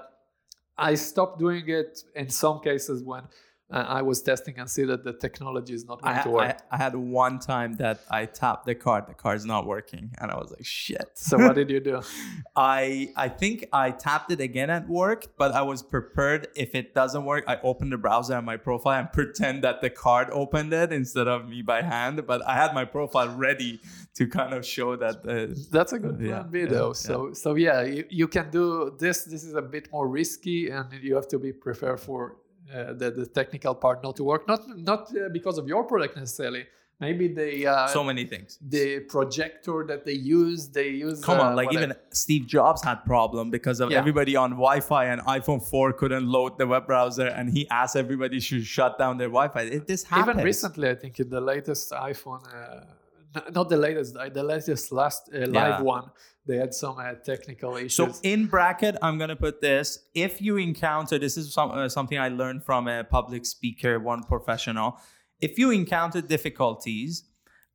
i 0.78 0.94
stopped 0.94 1.38
doing 1.38 1.64
it 1.68 2.02
in 2.16 2.30
some 2.30 2.60
cases 2.60 3.02
when 3.02 3.24
I 3.70 4.02
was 4.02 4.20
testing 4.20 4.58
and 4.58 4.68
see 4.68 4.84
that 4.84 5.04
the 5.04 5.14
technology 5.14 5.72
is 5.72 5.86
not 5.86 6.02
going 6.02 6.16
I, 6.18 6.22
to 6.22 6.30
work. 6.30 6.58
I, 6.70 6.74
I, 6.74 6.78
had 6.78 6.94
one 6.94 7.38
time 7.38 7.76
that 7.76 8.00
I 8.10 8.26
tapped 8.26 8.66
the 8.66 8.74
card, 8.74 9.06
the 9.08 9.14
card's 9.14 9.46
not 9.46 9.66
working, 9.66 10.10
and 10.18 10.30
I 10.30 10.36
was 10.36 10.50
like, 10.50 10.64
shit. 10.64 11.10
So 11.14 11.38
what 11.38 11.54
did 11.54 11.70
you 11.70 11.80
do? 11.80 12.02
I 12.56 13.08
I 13.16 13.28
think 13.28 13.66
I 13.72 13.90
tapped 13.90 14.30
it 14.30 14.40
again 14.40 14.68
at 14.68 14.86
work, 14.86 15.26
but 15.38 15.52
I 15.52 15.62
was 15.62 15.82
prepared. 15.82 16.48
If 16.54 16.74
it 16.74 16.94
doesn't 16.94 17.24
work, 17.24 17.44
I 17.48 17.56
open 17.62 17.88
the 17.88 17.96
browser 17.96 18.34
and 18.34 18.44
my 18.44 18.58
profile 18.58 19.00
and 19.00 19.12
pretend 19.18 19.64
that 19.64 19.80
the 19.80 19.90
card 19.90 20.28
opened 20.30 20.72
it 20.74 20.92
instead 20.92 21.26
of 21.26 21.48
me 21.48 21.62
by 21.62 21.80
hand. 21.80 22.26
But 22.26 22.46
I 22.46 22.54
had 22.54 22.74
my 22.74 22.84
profile 22.84 23.34
ready 23.34 23.80
to 24.16 24.26
kind 24.26 24.52
of 24.52 24.66
show 24.66 24.94
that. 24.96 25.26
Uh, 25.26 25.54
That's 25.70 25.94
a 25.94 25.98
good 25.98 26.18
plan 26.18 26.50
B 26.50 26.66
though. 26.66 26.88
Yeah, 26.88 26.92
so 26.92 27.28
yeah. 27.28 27.34
so 27.34 27.54
yeah, 27.54 27.82
you, 27.82 28.04
you 28.10 28.28
can 28.28 28.50
do 28.50 28.94
this. 28.98 29.24
This 29.24 29.42
is 29.42 29.54
a 29.54 29.62
bit 29.62 29.90
more 29.90 30.06
risky, 30.06 30.68
and 30.68 30.92
you 31.02 31.14
have 31.14 31.28
to 31.28 31.38
be 31.38 31.52
prepared 31.52 31.98
for 31.98 32.36
uh, 32.72 32.92
the, 32.92 33.10
the 33.10 33.26
technical 33.26 33.74
part 33.74 34.02
not 34.02 34.16
to 34.16 34.24
work 34.24 34.46
not 34.48 34.62
not 34.76 35.08
uh, 35.16 35.28
because 35.32 35.58
of 35.58 35.68
your 35.68 35.84
product 35.84 36.16
necessarily 36.16 36.64
maybe 37.00 37.28
the 37.28 37.66
uh, 37.66 37.86
so 37.88 38.04
many 38.04 38.24
things 38.24 38.58
the 38.62 39.00
projector 39.00 39.84
that 39.86 40.04
they 40.04 40.12
use 40.12 40.68
they 40.68 40.88
use 40.88 41.22
come 41.22 41.40
on 41.40 41.52
uh, 41.52 41.56
like 41.56 41.66
whatever. 41.66 41.84
even 41.84 41.96
steve 42.10 42.46
jobs 42.46 42.82
had 42.82 43.04
problem 43.04 43.50
because 43.50 43.80
of 43.80 43.90
yeah. 43.90 43.98
everybody 43.98 44.36
on 44.36 44.50
wi-fi 44.50 45.06
and 45.06 45.20
iphone 45.22 45.62
4 45.62 45.92
couldn't 45.94 46.26
load 46.26 46.56
the 46.56 46.66
web 46.66 46.86
browser 46.86 47.26
and 47.26 47.50
he 47.50 47.68
asked 47.68 47.96
everybody 47.96 48.40
to 48.40 48.62
shut 48.62 48.98
down 48.98 49.18
their 49.18 49.28
wi-fi 49.28 49.62
it, 49.62 49.86
this 49.86 50.04
happens 50.04 50.28
even 50.28 50.44
recently 50.44 50.88
i 50.88 50.94
think 50.94 51.18
in 51.18 51.28
the 51.28 51.40
latest 51.40 51.90
iphone 51.92 52.42
uh, 52.54 52.84
not 53.52 53.68
the 53.68 53.76
latest, 53.76 54.14
the 54.14 54.42
latest 54.42 54.92
last 54.92 55.30
uh, 55.34 55.46
live 55.46 55.82
one. 55.82 56.10
They 56.46 56.56
had 56.56 56.74
some 56.74 56.98
uh, 56.98 57.14
technical 57.24 57.76
issues. 57.76 57.94
So 57.94 58.12
in 58.22 58.46
bracket, 58.46 58.96
I'm 59.02 59.18
gonna 59.18 59.36
put 59.36 59.60
this. 59.60 59.98
If 60.14 60.42
you 60.42 60.56
encounter, 60.56 61.18
this 61.18 61.36
is 61.36 61.52
some, 61.52 61.70
uh, 61.70 61.88
something 61.88 62.18
I 62.18 62.28
learned 62.28 62.64
from 62.64 62.86
a 62.86 63.02
public 63.02 63.46
speaker, 63.46 63.98
one 63.98 64.22
professional. 64.22 64.98
If 65.40 65.58
you 65.58 65.70
encounter 65.70 66.20
difficulties, 66.20 67.24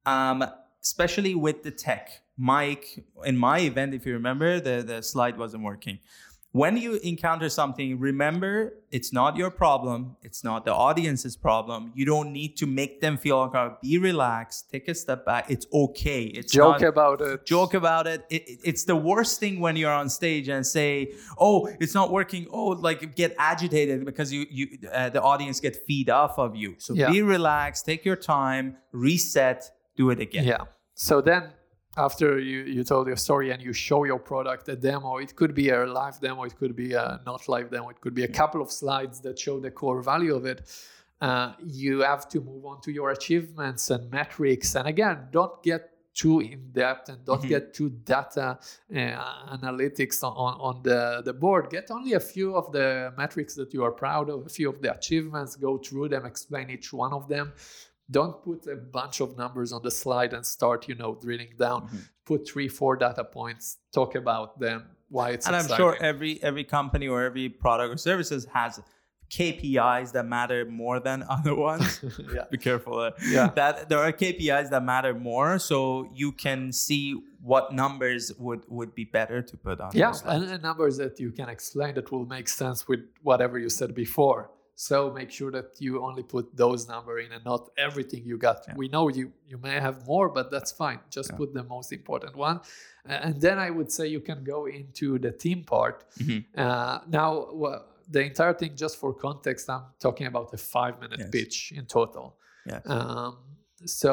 um, 0.06 0.46
especially 0.84 1.36
with 1.36 1.64
the 1.64 1.72
tech, 1.72 2.22
mic 2.38 3.04
in 3.26 3.38
my 3.38 3.60
event, 3.60 3.94
if 3.94 4.06
you 4.06 4.14
remember, 4.14 4.60
the 4.60 4.84
the 4.84 5.02
slide 5.02 5.38
wasn't 5.38 5.64
working 5.64 6.00
when 6.52 6.78
you 6.78 6.96
encounter 7.04 7.48
something, 7.48 8.00
remember 8.00 8.74
it's 8.92 9.14
not 9.14 9.38
your 9.38 9.52
problem. 9.52 10.16
It's 10.24 10.44
not 10.44 10.66
the 10.66 10.74
audience's 10.74 11.38
problem. 11.38 11.92
You 11.94 12.06
don't 12.06 12.34
need 12.34 12.58
to 12.58 12.66
make 12.66 13.02
them 13.02 13.18
feel 13.18 13.38
okay. 13.42 13.68
Be 13.84 14.00
relaxed. 14.00 14.72
Take 14.72 14.88
a 14.88 14.96
step 14.96 15.26
back. 15.26 15.52
It's 15.52 15.68
okay. 15.72 16.24
It's 16.24 16.52
joke 16.52 16.82
not, 16.82 16.88
about 16.88 17.22
it. 17.22 17.46
Joke 17.46 17.76
about 17.76 18.08
it. 18.08 18.26
It, 18.32 18.50
it. 18.50 18.60
It's 18.64 18.84
the 18.84 18.96
worst 18.96 19.40
thing 19.40 19.60
when 19.60 19.76
you're 19.76 19.92
on 19.94 20.10
stage 20.10 20.48
and 20.50 20.66
say, 20.66 21.14
"Oh, 21.38 21.68
it's 21.80 21.94
not 21.94 22.12
working." 22.12 22.48
Oh, 22.52 22.70
like 22.70 23.16
get 23.16 23.36
agitated 23.38 24.04
because 24.04 24.34
you 24.34 24.48
you 24.50 24.80
uh, 24.92 25.10
the 25.10 25.22
audience 25.22 25.60
get 25.60 25.76
feed 25.86 26.10
off 26.10 26.40
of 26.40 26.56
you. 26.56 26.76
So 26.80 26.96
Yeah. 26.96 27.12
be 27.12 27.22
relaxed. 27.22 27.86
Take 27.86 28.04
your 28.04 28.16
time. 28.16 28.78
Reset. 28.92 29.70
Do 29.96 30.10
it 30.10 30.20
again. 30.20 30.46
Yeah. 30.46 30.64
So 30.96 31.22
then 31.22 31.52
after 32.00 32.40
you, 32.40 32.60
you 32.76 32.84
told 32.84 33.08
your 33.08 33.18
story 33.18 33.52
and 33.52 33.62
you 33.62 33.74
show 33.74 34.04
your 34.06 34.20
product 34.20 34.70
a 34.70 34.76
demo, 34.76 35.18
it 35.18 35.36
could 35.36 35.54
be 35.54 35.70
a 35.70 35.86
live 35.86 36.20
demo, 36.20 36.44
it 36.44 36.56
could 36.58 36.76
be 36.76 36.94
a 36.94 37.20
not 37.26 37.48
live 37.48 37.70
demo, 37.70 37.90
it 37.90 38.00
could 38.02 38.16
be 38.16 38.24
a 38.24 38.34
couple 38.42 38.62
of 38.62 38.72
slides 38.72 39.20
that 39.22 39.38
show 39.38 39.60
the 39.60 39.72
core 39.72 40.02
value 40.02 40.34
of 40.36 40.46
it. 40.46 40.60
Uh, 41.22 41.54
you 41.66 42.00
have 42.00 42.30
to 42.30 42.40
move 42.40 42.66
on 42.66 42.80
to 42.82 42.92
your 42.92 43.10
achievements 43.12 43.90
and 43.90 44.10
metrics. 44.10 44.76
And 44.76 44.88
again, 44.88 45.18
don't 45.32 45.62
get 45.62 45.82
too 46.14 46.40
in 46.40 46.72
depth 46.72 47.10
and 47.10 47.20
don't 47.26 47.44
Mhm. 47.44 47.50
get 47.56 47.74
too 47.74 47.90
data 47.90 48.48
uh, 48.94 49.58
analytics 49.58 50.24
on, 50.24 50.34
on, 50.46 50.54
on 50.60 50.76
the, 50.84 51.22
the 51.24 51.34
board. 51.34 51.70
Get 51.70 51.92
only 51.92 52.14
a 52.14 52.20
few 52.20 52.56
of 52.56 52.72
the 52.72 53.14
metrics 53.18 53.54
that 53.56 53.74
you 53.74 53.84
are 53.84 53.92
proud 53.92 54.30
of, 54.30 54.46
a 54.46 54.50
few 54.50 54.70
of 54.70 54.82
the 54.82 54.92
achievements, 54.94 55.56
go 55.56 55.78
through 55.78 56.10
them, 56.10 56.26
explain 56.26 56.70
each 56.70 56.92
one 56.94 57.14
of 57.14 57.28
them 57.28 57.54
don't 58.12 58.36
put 58.44 58.66
a 58.68 58.76
bunch 58.76 59.20
of 59.22 59.38
numbers 59.38 59.72
on 59.72 59.82
the 59.84 59.92
slide 59.92 60.34
and 60.34 60.46
start 60.46 60.88
you 60.90 60.96
know 60.96 61.12
drilling 61.24 61.54
down 61.58 61.80
Mhm. 61.88 62.10
put 62.26 62.48
three 62.52 62.68
four 62.68 62.96
data 63.06 63.24
points 63.24 63.78
talk 63.94 64.16
about 64.16 64.60
them 64.60 64.80
why 65.10 65.30
it's 65.32 65.46
and 65.48 65.56
I'm 65.56 65.68
sure 65.80 65.96
every 66.12 66.34
every 66.50 66.64
company 66.78 67.08
or 67.08 67.24
every 67.24 67.48
product 67.50 67.94
or 67.94 67.98
services 67.98 68.46
has 68.54 68.80
KPIs 69.32 70.12
that 70.14 70.26
matter 70.26 70.66
more 70.66 71.00
than 71.00 71.24
other 71.30 71.54
ones. 71.56 72.02
yeah 72.34 72.46
Be 72.50 72.58
careful. 72.58 72.98
uh, 73.00 73.12
Yeah. 73.36 73.48
That 73.56 73.88
there 73.90 74.00
are 74.00 74.12
KPIs 74.12 74.70
that 74.72 74.84
matter 74.84 75.14
more, 75.14 75.60
so 75.60 76.10
you 76.14 76.32
can 76.32 76.72
see 76.72 77.14
what 77.42 77.72
numbers 77.74 78.34
would 78.40 78.62
would 78.70 78.94
be 78.96 79.06
better 79.06 79.42
to 79.50 79.56
put 79.58 79.80
on. 79.80 79.92
yeah 79.94 80.14
and, 80.26 80.44
and 80.54 80.62
numbers 80.64 80.98
that 80.98 81.20
you 81.20 81.32
can 81.32 81.48
explain 81.48 81.94
that 81.96 82.12
will 82.12 82.26
make 82.26 82.48
sense 82.50 82.88
with 82.88 83.02
whatever 83.22 83.58
you 83.60 83.70
said 83.70 83.94
before 83.96 84.50
so 84.88 85.12
make 85.20 85.30
sure 85.30 85.52
that 85.52 85.70
you 85.86 85.92
only 86.08 86.24
put 86.24 86.46
those 86.56 86.88
number 86.88 87.20
in 87.20 87.30
and 87.36 87.44
not 87.44 87.62
everything 87.78 88.22
you 88.32 88.38
got 88.38 88.58
Yeah. 88.68 88.76
we 88.82 88.88
know 88.96 89.06
you 89.18 89.26
you 89.52 89.58
may 89.68 89.78
have 89.88 89.98
more 90.14 90.28
but 90.38 90.46
that's 90.54 90.72
fine 90.84 91.00
just 91.18 91.30
Yeah. 91.32 91.38
put 91.42 91.50
the 91.60 91.64
most 91.76 91.90
important 92.00 92.34
one 92.50 92.58
and 93.06 93.34
then 93.46 93.58
i 93.68 93.70
would 93.78 93.92
say 93.98 94.04
you 94.18 94.22
can 94.30 94.40
go 94.54 94.60
into 94.80 95.08
the 95.26 95.32
team 95.44 95.60
part 95.74 95.98
Mhm. 96.26 96.42
Uh, 96.64 97.00
now, 97.20 97.30
well, 97.62 97.80
the 98.16 98.22
entire 98.32 98.56
thing, 98.62 98.72
just 98.84 98.96
for 99.02 99.12
context, 99.28 99.70
I'm 99.70 99.86
talking 100.06 100.28
about 100.28 100.48
a 100.54 100.58
five 100.76 100.94
minute 101.04 101.20
Yes. 101.20 101.30
pitch 101.36 101.58
in 101.78 101.86
total. 101.86 102.26
Yes. 102.72 102.82
Um, 102.96 103.32
so 104.02 104.10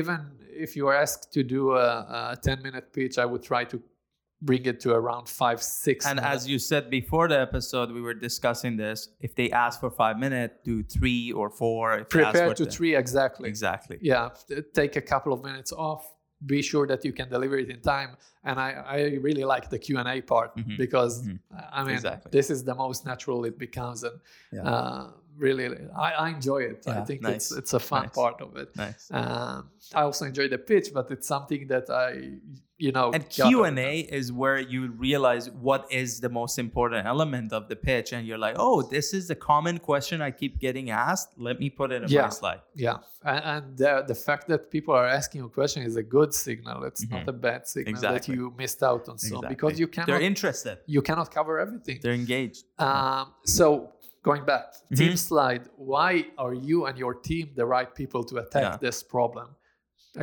even 0.00 0.18
if 0.64 0.70
you 0.76 0.84
are 0.90 0.96
asked 1.04 1.24
to 1.36 1.40
do 1.56 1.62
a, 1.86 1.88
a 2.34 2.36
10 2.46 2.58
minute 2.66 2.86
pitch, 2.92 3.14
I 3.24 3.26
would 3.30 3.42
try 3.52 3.62
to 3.72 3.76
bring 4.44 4.64
it 4.66 4.80
to 4.80 4.92
around 4.92 5.28
five, 5.28 5.62
six. 5.62 6.04
And 6.04 6.16
minutes. 6.16 6.34
as 6.44 6.48
you 6.48 6.58
said 6.58 6.90
before 6.90 7.28
the 7.28 7.38
episode, 7.48 7.88
we 7.92 8.02
were 8.06 8.14
discussing 8.28 8.76
this. 8.76 9.08
If 9.20 9.34
they 9.36 9.48
ask 9.64 9.80
for 9.80 9.90
five 9.90 10.18
minutes, 10.18 10.54
do 10.64 10.82
three 10.82 11.32
or 11.32 11.48
four. 11.48 11.98
If 12.00 12.08
prepare 12.08 12.52
to 12.54 12.64
three 12.66 12.94
exactly. 12.96 13.48
Exactly. 13.48 13.98
Yeah, 14.00 14.30
take 14.74 14.96
a 14.96 15.00
couple 15.12 15.32
of 15.32 15.40
minutes 15.44 15.72
off. 15.72 16.02
Be 16.44 16.60
sure 16.60 16.88
that 16.88 17.04
you 17.04 17.12
can 17.12 17.28
deliver 17.28 17.56
it 17.56 17.70
in 17.70 17.80
time. 17.80 18.16
And 18.42 18.58
I, 18.58 18.70
I 18.96 18.98
really 19.28 19.44
like 19.44 19.70
the 19.70 19.78
Q 19.78 19.98
and 20.00 20.08
A 20.08 20.20
part 20.32 20.50
Mhm. 20.56 20.76
because 20.76 21.22
Mhm. 21.22 21.38
I 21.78 21.84
mean 21.84 21.94
Exactly. 21.94 22.30
this 22.36 22.50
is 22.50 22.64
the 22.64 22.74
most 22.74 23.06
natural 23.06 23.44
it 23.50 23.56
becomes, 23.66 24.02
and 24.02 24.16
Yeah. 24.50 24.62
uh, 24.72 25.10
really 25.46 25.66
I, 25.96 26.08
I 26.24 26.28
enjoy 26.30 26.60
it. 26.72 26.78
I 26.88 27.02
think 27.08 27.22
nice. 27.22 27.34
it's 27.36 27.52
it's 27.60 27.72
a 27.74 27.78
fun 27.90 28.02
Nice. 28.06 28.14
part 28.20 28.40
of 28.46 28.56
it. 28.62 28.68
Nice. 28.76 29.02
Um, 29.12 29.70
I 29.94 30.00
also 30.08 30.24
enjoy 30.24 30.48
the 30.48 30.58
pitch, 30.58 30.88
but 30.92 31.06
it's 31.14 31.28
something 31.34 31.62
that 31.68 31.86
I 32.06 32.10
you 32.84 32.90
know 32.96 33.08
and 33.16 33.22
q&a 33.36 33.92
is 34.18 34.26
where 34.42 34.58
you 34.74 34.80
realize 35.08 35.44
what 35.68 35.82
is 36.02 36.10
the 36.24 36.32
most 36.40 36.54
important 36.66 37.02
element 37.14 37.48
of 37.58 37.62
the 37.70 37.76
pitch, 37.88 38.08
and 38.14 38.20
you're 38.26 38.42
like, 38.46 38.56
"Oh, 38.68 38.76
this 38.96 39.06
is 39.18 39.24
a 39.36 39.38
common 39.52 39.76
question 39.90 40.16
I 40.28 40.30
keep 40.40 40.54
getting 40.66 40.86
asked. 41.08 41.30
Let 41.48 41.56
me 41.62 41.68
put 41.80 41.88
it 41.94 42.00
in 42.04 42.08
Yeah. 42.16 42.22
my 42.26 42.32
slide." 42.40 42.62
Yeah, 42.86 42.98
and, 43.32 43.40
and 43.52 43.62
the, 43.82 43.92
the 44.12 44.18
fact 44.26 44.44
that 44.52 44.62
people 44.76 44.92
are 45.00 45.08
asking 45.18 45.36
you 45.40 45.46
a 45.52 45.54
question 45.60 45.80
is 45.90 45.94
a 46.04 46.06
good 46.16 46.30
signal. 46.46 46.78
It's 46.88 47.04
not 47.14 47.24
Mhm. 47.24 47.34
a 47.34 47.36
bad 47.48 47.60
signal 47.74 48.00
that 48.14 48.24
you 48.36 48.42
missed 48.62 48.82
out 48.90 49.04
on 49.10 49.16
some 49.28 49.42
because 49.54 49.74
you 49.82 49.86
you 49.96 50.04
They're 50.08 50.26
interested. 50.32 50.76
you 50.96 51.02
cannot 51.08 51.28
cover 51.38 51.54
everything. 51.64 51.96
They're 52.02 52.20
engaged. 52.24 52.62
Um, 52.88 53.24
so 53.58 53.66
going 54.28 54.44
back, 54.52 54.66
team 55.00 55.12
Mhm. 55.14 55.28
slide. 55.30 55.62
Why 55.92 56.10
are 56.44 56.56
you 56.68 56.78
and 56.88 56.94
your 57.04 57.14
team 57.28 57.46
the 57.60 57.66
right 57.76 57.90
people 58.00 58.22
to 58.30 58.34
attack 58.44 58.66
Yeah. 58.68 58.86
this 58.86 58.98
problem? 59.16 59.48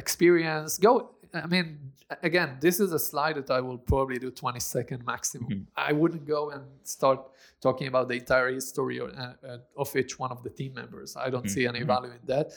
Experience. 0.04 0.72
Go. 0.88 0.94
I 1.34 1.48
mean, 1.48 1.92
again, 2.24 2.58
this 2.60 2.80
is 2.80 2.92
a 2.92 3.00
slide 3.00 3.36
that 3.36 3.52
I 3.52 3.62
will 3.62 3.78
probably 3.78 4.18
do 4.18 4.32
20 4.32 4.60
second 4.60 5.06
maximum. 5.06 5.50
Mhm. 5.50 5.66
I 5.76 5.92
wouldn't 5.94 6.26
go 6.26 6.50
and 6.50 6.64
start 6.84 7.20
talking 7.62 7.88
about 7.88 8.08
the 8.08 8.16
entire 8.16 8.52
history 8.52 9.00
or, 9.00 9.10
uh, 9.10 9.34
uh, 9.48 9.58
of 9.78 9.96
each 9.96 10.18
one 10.18 10.32
of 10.32 10.42
the 10.44 10.50
team 10.50 10.74
members. 10.74 11.16
I 11.16 11.30
don't 11.30 11.50
see 11.50 11.68
any 11.68 11.82
Mhm. 11.82 11.88
value 11.88 12.12
in 12.12 12.26
that. 12.26 12.52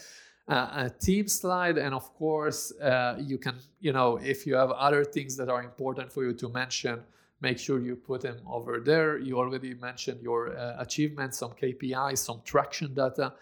Uh, 0.47 0.85
a 0.87 0.89
team 0.89 1.27
slide, 1.27 1.77
and 1.77 1.93
of 1.93 2.13
course, 2.15 2.73
uh, 2.81 3.15
you 3.19 3.37
can, 3.37 3.55
you 3.79 3.93
know, 3.93 4.17
if 4.17 4.45
you 4.47 4.55
have 4.55 4.71
other 4.71 5.03
things 5.05 5.37
that 5.37 5.49
are 5.49 5.63
important 5.63 6.11
for 6.11 6.23
you 6.25 6.33
to 6.33 6.49
mention, 6.49 7.03
make 7.39 7.57
sure 7.59 7.79
you 7.79 7.95
put 7.95 8.21
them 8.21 8.39
over 8.47 8.79
there. 8.79 9.17
You 9.17 9.37
already 9.37 9.73
mentioned 9.75 10.21
your 10.21 10.41
uh, 10.57 10.75
achievements, 10.85 11.37
some 11.37 11.51
KPIs, 11.53 12.17
some 12.17 12.41
traction 12.43 12.93
data, 12.93 13.33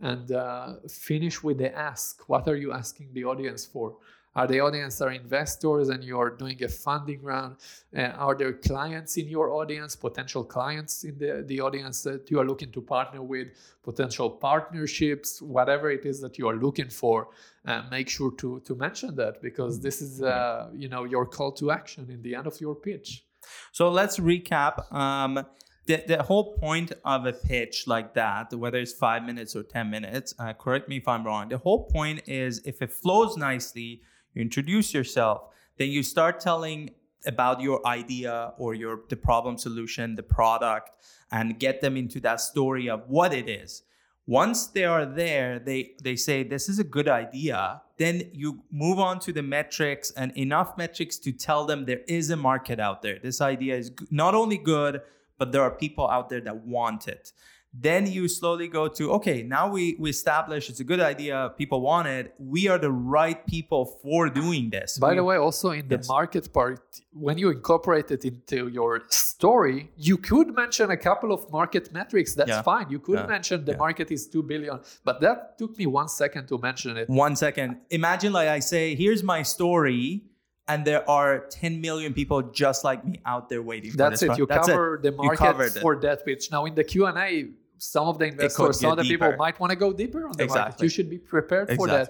and 0.00 0.30
uh, 0.32 0.74
finish 0.88 1.42
with 1.42 1.58
the 1.58 1.74
ask. 1.74 2.28
What 2.28 2.46
are 2.48 2.56
you 2.56 2.72
asking 2.72 3.08
the 3.14 3.24
audience 3.24 3.64
for? 3.64 3.96
Are 4.36 4.48
the 4.48 4.60
audience 4.60 5.00
are 5.00 5.12
investors 5.12 5.90
and 5.90 6.02
you 6.02 6.18
are 6.18 6.30
doing 6.30 6.62
a 6.64 6.68
funding 6.68 7.22
round? 7.22 7.56
Uh, 7.96 8.02
are 8.26 8.34
there 8.34 8.52
clients 8.52 9.16
in 9.16 9.28
your 9.28 9.50
audience, 9.50 9.94
potential 9.94 10.42
clients 10.42 11.04
in 11.04 11.16
the, 11.18 11.44
the 11.46 11.60
audience 11.60 12.02
that 12.02 12.28
you 12.30 12.40
are 12.40 12.44
looking 12.44 12.72
to 12.72 12.80
partner 12.80 13.22
with, 13.22 13.48
potential 13.84 14.28
partnerships, 14.28 15.40
whatever 15.40 15.90
it 15.90 16.04
is 16.04 16.20
that 16.20 16.36
you 16.36 16.48
are 16.48 16.56
looking 16.56 16.88
for? 16.88 17.28
Uh, 17.64 17.82
make 17.90 18.08
sure 18.08 18.32
to 18.32 18.60
to 18.60 18.74
mention 18.74 19.14
that 19.14 19.40
because 19.40 19.80
this 19.80 20.02
is 20.02 20.20
uh, 20.20 20.68
you 20.74 20.88
know 20.88 21.04
your 21.04 21.24
call 21.24 21.52
to 21.52 21.70
action 21.70 22.10
in 22.10 22.20
the 22.22 22.34
end 22.34 22.46
of 22.46 22.60
your 22.60 22.74
pitch. 22.74 23.24
So 23.72 23.88
let's 23.88 24.18
recap. 24.18 24.92
Um, 24.92 25.46
the, 25.86 26.02
the 26.06 26.22
whole 26.22 26.56
point 26.56 26.92
of 27.04 27.26
a 27.26 27.32
pitch 27.32 27.86
like 27.86 28.14
that, 28.14 28.52
whether 28.54 28.78
it's 28.78 28.92
five 28.92 29.22
minutes 29.22 29.54
or 29.54 29.62
10 29.62 29.90
minutes, 29.90 30.34
uh, 30.38 30.54
correct 30.54 30.88
me 30.88 30.96
if 30.96 31.06
I'm 31.06 31.24
wrong. 31.24 31.50
The 31.50 31.58
whole 31.58 31.84
point 31.84 32.22
is 32.26 32.62
if 32.64 32.80
it 32.80 32.90
flows 32.90 33.36
nicely, 33.36 34.00
you 34.34 34.42
introduce 34.42 34.92
yourself, 34.92 35.42
then 35.78 35.88
you 35.88 36.02
start 36.02 36.40
telling 36.40 36.90
about 37.26 37.60
your 37.60 37.86
idea 37.86 38.52
or 38.58 38.74
your 38.74 39.00
the 39.08 39.16
problem 39.16 39.56
solution, 39.56 40.14
the 40.14 40.22
product, 40.22 40.90
and 41.30 41.58
get 41.58 41.80
them 41.80 41.96
into 41.96 42.20
that 42.20 42.40
story 42.40 42.88
of 42.88 43.08
what 43.08 43.32
it 43.32 43.48
is. 43.48 43.82
Once 44.26 44.68
they 44.68 44.84
are 44.84 45.04
there, 45.04 45.58
they 45.58 45.92
they 46.02 46.16
say 46.16 46.42
this 46.42 46.68
is 46.68 46.78
a 46.78 46.84
good 46.84 47.08
idea. 47.08 47.82
Then 47.96 48.22
you 48.32 48.62
move 48.70 48.98
on 48.98 49.20
to 49.20 49.32
the 49.32 49.42
metrics 49.42 50.10
and 50.12 50.36
enough 50.36 50.76
metrics 50.76 51.18
to 51.18 51.32
tell 51.32 51.64
them 51.64 51.84
there 51.84 52.02
is 52.08 52.30
a 52.30 52.36
market 52.36 52.80
out 52.80 53.02
there. 53.02 53.18
This 53.22 53.40
idea 53.40 53.76
is 53.76 53.92
not 54.10 54.34
only 54.34 54.58
good, 54.58 55.02
but 55.38 55.52
there 55.52 55.62
are 55.62 55.70
people 55.70 56.08
out 56.08 56.28
there 56.28 56.40
that 56.40 56.64
want 56.64 57.06
it. 57.06 57.32
Then 57.76 58.06
you 58.06 58.28
slowly 58.28 58.68
go 58.68 58.86
to 58.86 59.10
okay, 59.14 59.42
now 59.42 59.68
we 59.68 59.96
we 59.98 60.08
establish 60.10 60.70
it's 60.70 60.78
a 60.78 60.84
good 60.84 61.00
idea, 61.00 61.52
people 61.58 61.80
want 61.80 62.06
it. 62.06 62.32
We 62.38 62.68
are 62.68 62.78
the 62.78 62.92
right 62.92 63.44
people 63.46 63.84
for 64.02 64.28
doing 64.30 64.70
this. 64.70 64.96
By 64.98 65.10
We- 65.10 65.16
the 65.16 65.24
way, 65.24 65.36
also 65.36 65.70
in 65.70 65.88
the 65.88 66.00
market 66.08 66.52
part, 66.52 67.00
when 67.12 67.36
you 67.36 67.50
incorporate 67.50 68.12
it 68.12 68.24
into 68.24 68.68
your 68.68 69.02
story, 69.08 69.90
you 69.96 70.16
could 70.16 70.54
mention 70.54 70.90
a 70.92 70.96
couple 70.96 71.32
of 71.32 71.50
market 71.50 71.92
metrics. 71.92 72.34
That's 72.36 72.48
Yeah. 72.50 72.62
fine. 72.62 72.86
You 72.90 73.00
could 73.00 73.18
Yeah. 73.18 73.26
mention 73.36 73.64
the 73.64 73.72
Yeah. 73.72 73.78
market 73.86 74.08
is 74.12 74.28
two 74.28 74.44
billion, 74.44 74.78
but 75.04 75.20
that 75.20 75.58
took 75.58 75.76
me 75.76 75.86
one 75.86 76.08
second 76.08 76.46
to 76.48 76.58
mention 76.58 76.96
it. 76.96 77.08
One 77.08 77.34
second. 77.34 77.78
Imagine 77.90 78.32
like 78.32 78.48
I 78.48 78.60
say, 78.60 78.94
here's 78.94 79.22
my 79.24 79.42
story, 79.42 80.22
and 80.68 80.84
there 80.84 81.02
are 81.10 81.32
10 81.50 81.80
million 81.80 82.14
people 82.14 82.40
just 82.62 82.84
like 82.84 83.04
me 83.04 83.20
out 83.26 83.48
there 83.50 83.62
waiting 83.62 83.90
for 83.90 83.96
That's 83.96 84.20
this. 84.20 84.30
it. 84.30 84.38
You 84.38 84.46
That's 84.46 84.68
cover 84.68 85.00
the 85.02 85.10
market 85.12 85.72
for 85.84 85.96
that 86.06 86.24
pitch. 86.24 86.50
Now 86.52 86.64
in 86.66 86.74
the 86.76 86.84
Q 86.84 87.06
and 87.06 87.18
A, 87.18 87.48
some 87.92 88.06
of 88.08 88.18
the 88.18 88.26
investors, 88.26 88.80
some 88.80 88.92
of 88.92 88.98
the 88.98 89.04
people 89.12 89.32
might 89.36 89.58
want 89.60 89.70
to 89.70 89.76
go 89.76 89.92
deeper 89.92 90.26
on 90.26 90.34
the 90.36 90.46
market. 90.46 90.82
You 90.82 90.88
should 90.88 91.10
be 91.10 91.18
prepared 91.18 91.68
for 91.78 91.86
that. 91.88 92.08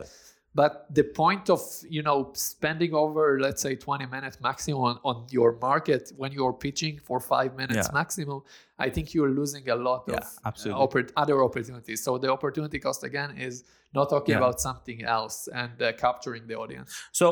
But 0.57 0.73
the 0.99 1.03
point 1.23 1.51
of 1.51 1.61
you 1.97 2.03
know 2.09 2.19
spending 2.35 2.93
over 2.95 3.25
let's 3.47 3.61
say 3.67 3.75
20 3.75 4.07
minutes 4.07 4.37
maximum 4.41 4.81
on, 4.89 4.97
on 5.11 5.17
your 5.31 5.51
market 5.61 6.13
when 6.17 6.31
you're 6.37 6.53
pitching 6.67 7.01
for 7.09 7.19
five 7.19 7.51
minutes 7.57 7.87
Yeah. 7.89 8.01
maximum 8.01 8.39
i 8.87 8.89
think 8.95 9.05
you're 9.15 9.35
losing 9.41 9.65
a 9.69 9.75
lot 9.89 10.01
Yeah, 10.07 10.19
of 10.49 10.55
uh, 10.55 10.83
oppor- 10.85 11.11
other 11.23 11.39
opportunities 11.49 11.99
so 12.07 12.11
the 12.25 12.31
opportunity 12.37 12.79
cost 12.87 13.01
again 13.11 13.31
is 13.49 13.55
not 13.99 14.07
talking 14.15 14.35
Yeah. 14.35 14.43
about 14.45 14.57
something 14.69 14.99
else 15.19 15.37
and 15.61 15.75
uh, 15.83 15.87
capturing 16.07 16.43
the 16.51 16.57
audience 16.63 16.89
So, 17.21 17.27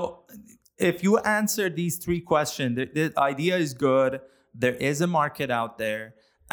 if 0.90 0.96
you 1.04 1.12
answer 1.40 1.66
these 1.82 1.94
three 2.04 2.22
questions, 2.32 2.72
the, 2.78 2.84
the 2.98 3.06
idea 3.32 3.54
is 3.66 3.70
good. 3.90 4.12
There 4.64 4.76
is 4.90 4.96
a 5.00 5.06
market 5.20 5.48
out 5.60 5.72
there, 5.84 6.04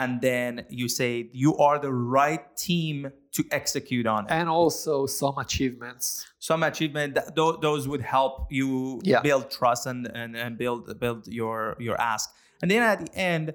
and 0.01 0.21
then 0.21 0.51
you 0.69 0.87
say 0.99 1.09
you 1.43 1.51
are 1.65 1.77
the 1.87 1.91
right 1.91 2.43
team 2.67 2.95
to 3.37 3.41
execute 3.51 4.07
on 4.15 4.21
it. 4.25 4.31
and 4.39 4.47
also 4.49 4.93
some 5.21 5.37
achievements 5.45 6.05
Some 6.49 6.61
achievement 6.71 7.09
th- 7.15 7.27
tho- 7.37 7.57
those 7.67 7.83
would 7.91 8.01
help 8.17 8.33
you 8.59 8.69
Yeah. 9.03 9.21
build 9.21 9.45
trust 9.59 9.83
and, 9.91 10.01
and 10.21 10.31
and 10.43 10.51
build 10.57 10.81
build 11.03 11.21
your 11.39 11.75
your 11.87 11.97
ask. 12.13 12.25
And 12.61 12.67
then 12.71 12.81
at 12.93 12.97
the 13.05 13.11
end, 13.33 13.45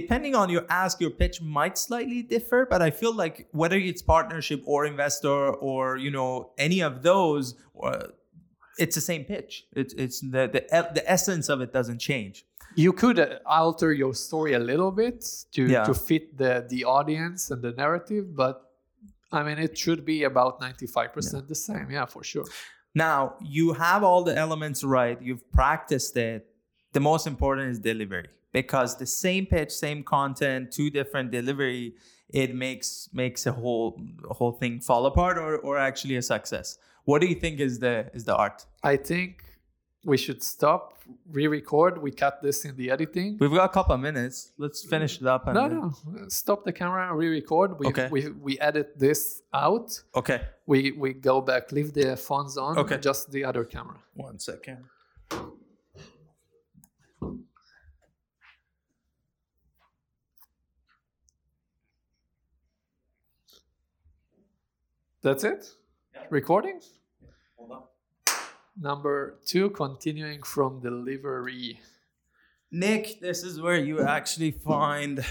depending 0.00 0.34
on 0.40 0.46
your 0.54 0.64
ask, 0.82 1.00
your 1.00 1.14
pitch 1.22 1.36
might 1.58 1.76
slightly 1.78 2.22
differ. 2.22 2.60
But 2.72 2.80
I 2.88 2.90
feel 3.00 3.14
like 3.24 3.36
whether 3.60 3.78
it's 3.90 4.02
partnership 4.02 4.60
or 4.72 4.78
investor 4.94 5.40
or 5.68 5.96
you 6.04 6.10
know 6.16 6.30
any 6.58 6.80
of 6.88 7.02
those. 7.02 7.44
Uh, 7.82 8.08
it's 8.78 8.94
the 8.94 9.00
same 9.12 9.24
pitch. 9.24 9.52
It's 9.80 9.94
it's 10.04 10.20
the 10.20 10.42
the 10.54 10.60
the 10.98 11.04
essence 11.16 11.46
of 11.54 11.60
it 11.64 11.70
doesn't 11.72 11.98
change. 12.10 12.44
You 12.84 12.92
could 12.92 13.18
uh, 13.18 13.38
alter 13.46 13.90
your 14.02 14.14
story 14.14 14.52
a 14.54 14.58
little 14.72 14.92
bit 15.02 15.18
to, 15.54 15.62
Yeah. 15.62 15.84
to 15.88 15.94
fit 15.94 16.24
the 16.42 16.52
the 16.72 16.84
audience 16.84 17.50
and 17.52 17.60
the 17.66 17.72
narrative 17.82 18.24
but 18.42 18.54
i 19.38 19.40
mean 19.46 19.58
it 19.66 19.74
should 19.82 20.02
be 20.12 20.18
about 20.32 20.52
95% 20.60 21.48
the 21.48 21.54
same 21.68 21.86
yeah 21.96 22.06
for 22.14 22.22
sure 22.32 22.46
Now 23.08 23.20
you 23.58 23.66
have 23.86 24.00
all 24.08 24.22
the 24.28 24.34
elements 24.44 24.80
right. 24.98 25.18
You've 25.26 25.46
practiced 25.60 26.14
it. 26.32 26.40
The 26.96 27.00
most 27.10 27.24
important 27.32 27.64
is 27.72 27.78
delivery 27.92 28.28
because 28.60 28.90
the 29.04 29.10
same 29.24 29.44
pitch, 29.54 29.70
same 29.86 30.00
content, 30.16 30.60
two 30.78 30.88
different 30.98 31.26
delivery, 31.38 31.84
it 32.42 32.50
makes 32.64 32.88
makes 33.22 33.40
a 33.52 33.52
whole 33.60 33.88
a 34.32 34.34
whole 34.38 34.54
thing 34.60 34.74
fall 34.88 35.04
apart 35.12 35.36
or 35.44 35.52
or 35.66 35.74
actually 35.88 36.16
a 36.22 36.24
success. 36.34 36.66
What 37.08 37.18
do 37.22 37.26
you 37.32 37.38
think 37.44 37.54
is 37.68 37.74
the 37.84 37.94
is 38.18 38.24
the 38.30 38.34
art? 38.44 38.58
i 38.92 38.96
think 39.10 39.30
we 40.06 40.16
should 40.16 40.40
stop 40.42 40.80
re-record 41.38 41.92
we 42.06 42.10
cut 42.10 42.34
this 42.42 42.64
in 42.64 42.74
the 42.76 42.90
editing 42.90 43.36
We've 43.40 43.50
got 43.60 43.66
a 43.70 43.74
couple 43.78 43.94
of 43.94 44.00
minutes. 44.00 44.52
Let's 44.64 44.80
finish 44.94 45.20
it 45.20 45.26
up. 45.34 45.42
And 45.46 45.54
no 45.54 45.68
then- 45.68 45.78
no 45.80 46.28
stop 46.28 46.64
the 46.64 46.72
camera 46.80 47.14
re-record 47.14 47.68
we, 47.80 47.86
Okay. 47.90 48.08
we 48.14 48.20
we 48.46 48.52
edit 48.68 48.88
this 49.04 49.20
out 49.66 49.88
Okay. 50.20 50.40
we 50.72 50.78
we 51.02 51.08
go 51.30 51.36
back 51.50 51.62
leave 51.76 51.90
the 52.00 52.08
phones 52.28 52.54
on 52.66 52.72
Okay. 52.82 52.98
just 53.08 53.22
the 53.36 53.42
other 53.50 53.64
camera 53.74 53.98
One 54.14 54.38
second. 54.50 54.78
that's 65.22 65.44
it 65.44 65.68
recording 66.30 66.72
Hold 66.74 66.82
on. 66.84 67.05
Number 68.78 69.38
two 69.44 69.70
continuing 69.70 70.42
from 70.42 70.80
delivery 70.80 71.80
Nick, 72.70 73.20
this 73.20 73.42
is 73.42 73.60
where 73.60 73.78
you 73.78 74.00
actually 74.00 74.50
find 74.50 75.24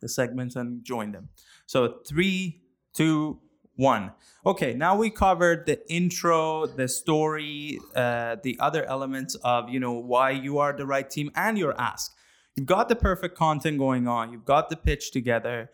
the 0.00 0.08
segments 0.08 0.56
and 0.56 0.84
join 0.84 1.12
them. 1.12 1.28
So 1.66 1.98
three, 2.06 2.62
two, 2.94 3.38
one. 3.76 4.12
Okay, 4.44 4.74
now 4.74 4.96
we 4.96 5.10
covered 5.10 5.66
the 5.66 5.78
intro, 5.92 6.66
the 6.66 6.88
story, 6.88 7.78
uh, 7.94 8.36
the 8.42 8.56
other 8.58 8.84
elements 8.86 9.36
of 9.36 9.68
you 9.68 9.78
know 9.78 9.92
why 9.92 10.30
you 10.30 10.58
are 10.58 10.72
the 10.72 10.86
right 10.86 11.08
team 11.08 11.30
and 11.36 11.56
your 11.56 11.80
ask. 11.80 12.16
You've 12.56 12.66
got 12.66 12.88
the 12.88 12.96
perfect 12.96 13.36
content 13.36 13.78
going 13.78 14.08
on. 14.08 14.32
You've 14.32 14.44
got 14.44 14.68
the 14.68 14.76
pitch 14.76 15.12
together. 15.12 15.70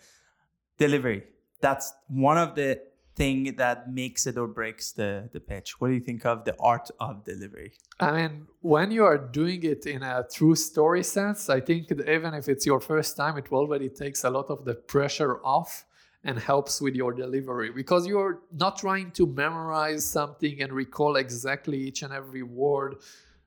Delivery. 0.76 1.24
That's 1.60 1.94
one 2.08 2.36
of 2.36 2.56
the 2.56 2.82
thing 3.16 3.54
that 3.56 3.92
makes 3.92 4.26
it 4.26 4.36
or 4.36 4.48
breaks 4.48 4.92
the 4.92 5.28
the 5.32 5.40
pitch. 5.40 5.80
What 5.80 5.88
do 5.88 5.94
you 5.94 6.00
think 6.00 6.26
of 6.26 6.44
the 6.44 6.56
art 6.58 6.90
of 7.00 7.24
delivery? 7.24 7.72
I 8.00 8.10
mean, 8.12 8.46
when 8.60 8.90
you 8.90 9.04
are 9.04 9.18
doing 9.18 9.62
it 9.62 9.86
in 9.86 10.02
a 10.02 10.24
true 10.32 10.56
story 10.56 11.04
sense, 11.04 11.48
I 11.48 11.60
think 11.60 11.92
even 11.92 12.34
if 12.34 12.48
it's 12.48 12.66
your 12.66 12.80
first 12.80 13.16
time, 13.16 13.38
it 13.38 13.46
already 13.52 13.88
takes 13.88 14.24
a 14.24 14.30
lot 14.30 14.46
of 14.50 14.64
the 14.64 14.74
pressure 14.74 15.40
off 15.44 15.84
and 16.24 16.38
helps 16.38 16.80
with 16.80 16.94
your 16.94 17.12
delivery 17.12 17.70
because 17.70 18.06
you're 18.06 18.40
not 18.52 18.78
trying 18.78 19.10
to 19.12 19.26
memorize 19.26 20.04
something 20.04 20.60
and 20.62 20.72
recall 20.72 21.16
exactly 21.16 21.78
each 21.78 22.02
and 22.02 22.12
every 22.12 22.42
word. 22.42 22.96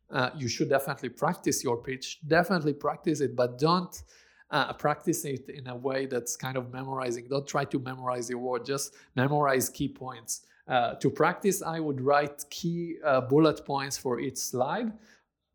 Uh, 0.09 0.29
you 0.37 0.47
should 0.47 0.69
definitely 0.69 1.09
practice 1.09 1.63
your 1.63 1.77
pitch, 1.77 2.19
definitely 2.25 2.73
practice 2.73 3.19
it, 3.19 3.35
but 3.35 3.59
don't 3.59 4.03
uh, 4.51 4.73
practice 4.73 5.25
it 5.25 5.49
in 5.49 5.67
a 5.67 5.75
way 5.75 6.05
that's 6.05 6.35
kind 6.35 6.57
of 6.57 6.71
memorizing. 6.71 7.27
Don't 7.29 7.47
try 7.47 7.65
to 7.65 7.79
memorize 7.79 8.29
your 8.29 8.39
word, 8.39 8.65
just 8.65 8.95
memorize 9.15 9.69
key 9.69 9.87
points. 9.87 10.45
Uh, 10.67 10.95
to 10.95 11.09
practice, 11.09 11.61
I 11.61 11.79
would 11.79 12.01
write 12.01 12.45
key 12.49 12.97
uh, 13.03 13.21
bullet 13.21 13.65
points 13.65 13.97
for 13.97 14.19
each 14.19 14.37
slide, 14.37 14.91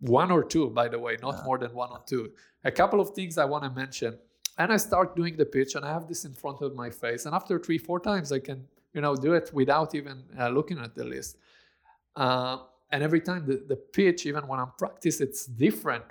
one 0.01 0.31
or 0.31 0.43
two, 0.43 0.71
by 0.71 0.89
the 0.89 0.99
way, 0.99 1.17
not 1.23 1.45
more 1.45 1.59
than 1.59 1.73
one 1.75 1.91
or 1.91 2.01
two. 2.07 2.33
A 2.65 2.71
couple 2.71 3.01
of 3.01 3.11
things 3.11 3.39
I 3.39 3.45
want 3.45 3.65
to 3.65 3.71
mention. 3.71 4.19
And 4.59 4.73
I 4.73 4.77
start 4.77 5.17
doing 5.17 5.37
the 5.37 5.47
pitch, 5.47 5.75
and 5.75 5.85
I 5.85 5.93
have 5.93 6.09
this 6.09 6.25
in 6.25 6.33
front 6.33 6.61
of 6.61 6.75
my 6.75 6.91
face. 6.91 7.27
And 7.27 7.35
after 7.35 7.59
three, 7.59 7.79
four 7.79 8.01
times, 8.01 8.33
I 8.33 8.39
can, 8.39 8.67
you 8.93 9.01
know, 9.01 9.17
do 9.17 9.33
it 9.33 9.51
without 9.53 9.95
even 9.95 10.23
uh, 10.39 10.49
looking 10.49 10.79
at 10.79 10.95
the 10.95 11.05
list. 11.05 11.39
Uh, 12.17 12.59
and 12.91 13.03
every 13.03 13.21
time 13.21 13.47
the, 13.47 13.63
the 13.67 13.77
pitch, 13.77 14.27
even 14.27 14.47
when 14.47 14.61
I'm 14.61 14.73
practice, 14.79 15.21
it's 15.21 15.47
different 15.47 16.05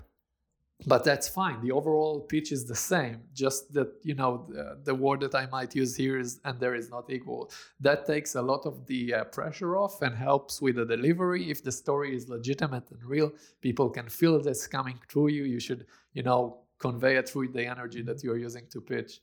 but 0.88 1.04
that's 1.04 1.28
fine. 1.28 1.62
The 1.62 1.72
overall 1.72 2.22
pitch 2.22 2.52
is 2.52 2.65
the 2.65 2.76
same 2.76 3.22
just 3.34 3.74
that 3.74 3.89
you 4.04 4.15
know 4.15 4.48
the, 4.50 4.80
the 4.84 4.96
word 4.96 5.20
that 5.22 5.36
i 5.36 5.46
might 5.48 5.76
use 5.76 5.96
here 5.96 6.17
is 6.20 6.39
and 6.46 6.60
there 6.60 6.76
is 6.76 6.89
not 6.89 7.10
equal. 7.10 7.52
That 7.80 8.06
takes 8.06 8.36
a 8.36 8.41
lot 8.41 8.65
of 8.65 8.86
the 8.88 9.13
uh, 9.13 9.24
pressure 9.26 9.78
off 9.78 10.02
and 10.02 10.15
helps 10.15 10.62
with 10.62 10.76
the 10.76 10.86
delivery. 10.86 11.50
If 11.50 11.63
the 11.63 11.72
story 11.72 12.15
is 12.15 12.30
legitimate 12.30 12.89
and 12.91 13.04
real 13.04 13.32
people 13.62 13.89
can 13.89 14.10
feel 14.10 14.41
this 14.41 14.67
coming 14.67 15.00
through 15.10 15.30
you. 15.30 15.44
You 15.44 15.60
should 15.60 15.86
you 16.13 16.24
know 16.24 16.62
convey 16.80 17.15
it 17.17 17.30
through 17.30 17.50
the 17.50 17.65
energy 17.65 18.02
that 18.02 18.24
you're 18.24 18.38
using 18.38 18.65
to 18.72 18.82
pitch. 18.82 19.22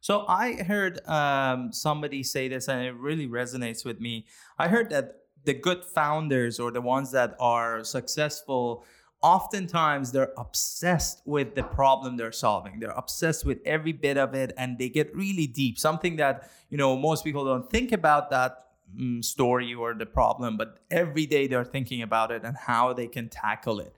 So 0.00 0.24
I 0.28 0.62
heard 0.62 1.06
um, 1.08 1.72
somebody 1.72 2.22
say 2.22 2.46
this, 2.48 2.68
and 2.68 2.86
it 2.86 2.94
really 2.94 3.26
resonates 3.26 3.84
with 3.84 4.00
me. 4.00 4.26
I 4.58 4.68
heard 4.68 4.90
that 4.90 5.16
the 5.44 5.54
good 5.54 5.84
founders 5.84 6.58
or 6.58 6.70
the 6.70 6.80
ones 6.80 7.10
that 7.12 7.34
are 7.38 7.84
successful, 7.84 8.84
oftentimes 9.24 10.12
they're 10.12 10.32
obsessed 10.36 11.22
with 11.24 11.54
the 11.54 11.62
problem 11.62 12.18
they're 12.18 12.30
solving. 12.30 12.78
They're 12.78 12.90
obsessed 12.90 13.46
with 13.46 13.58
every 13.64 13.92
bit 13.92 14.18
of 14.18 14.34
it, 14.34 14.52
and 14.58 14.78
they 14.78 14.90
get 14.90 15.16
really 15.16 15.46
deep. 15.46 15.78
Something 15.78 16.16
that 16.16 16.50
you 16.68 16.76
know 16.76 16.94
most 16.94 17.24
people 17.24 17.44
don't 17.44 17.68
think 17.68 17.90
about 17.90 18.30
that 18.30 18.66
mm, 18.94 19.24
story 19.24 19.72
or 19.74 19.94
the 19.94 20.06
problem, 20.06 20.58
but 20.58 20.78
every 20.90 21.24
day 21.24 21.46
they're 21.46 21.64
thinking 21.64 22.02
about 22.02 22.30
it 22.30 22.44
and 22.44 22.54
how 22.54 22.92
they 22.92 23.08
can 23.08 23.30
tackle 23.30 23.80
it. 23.80 23.96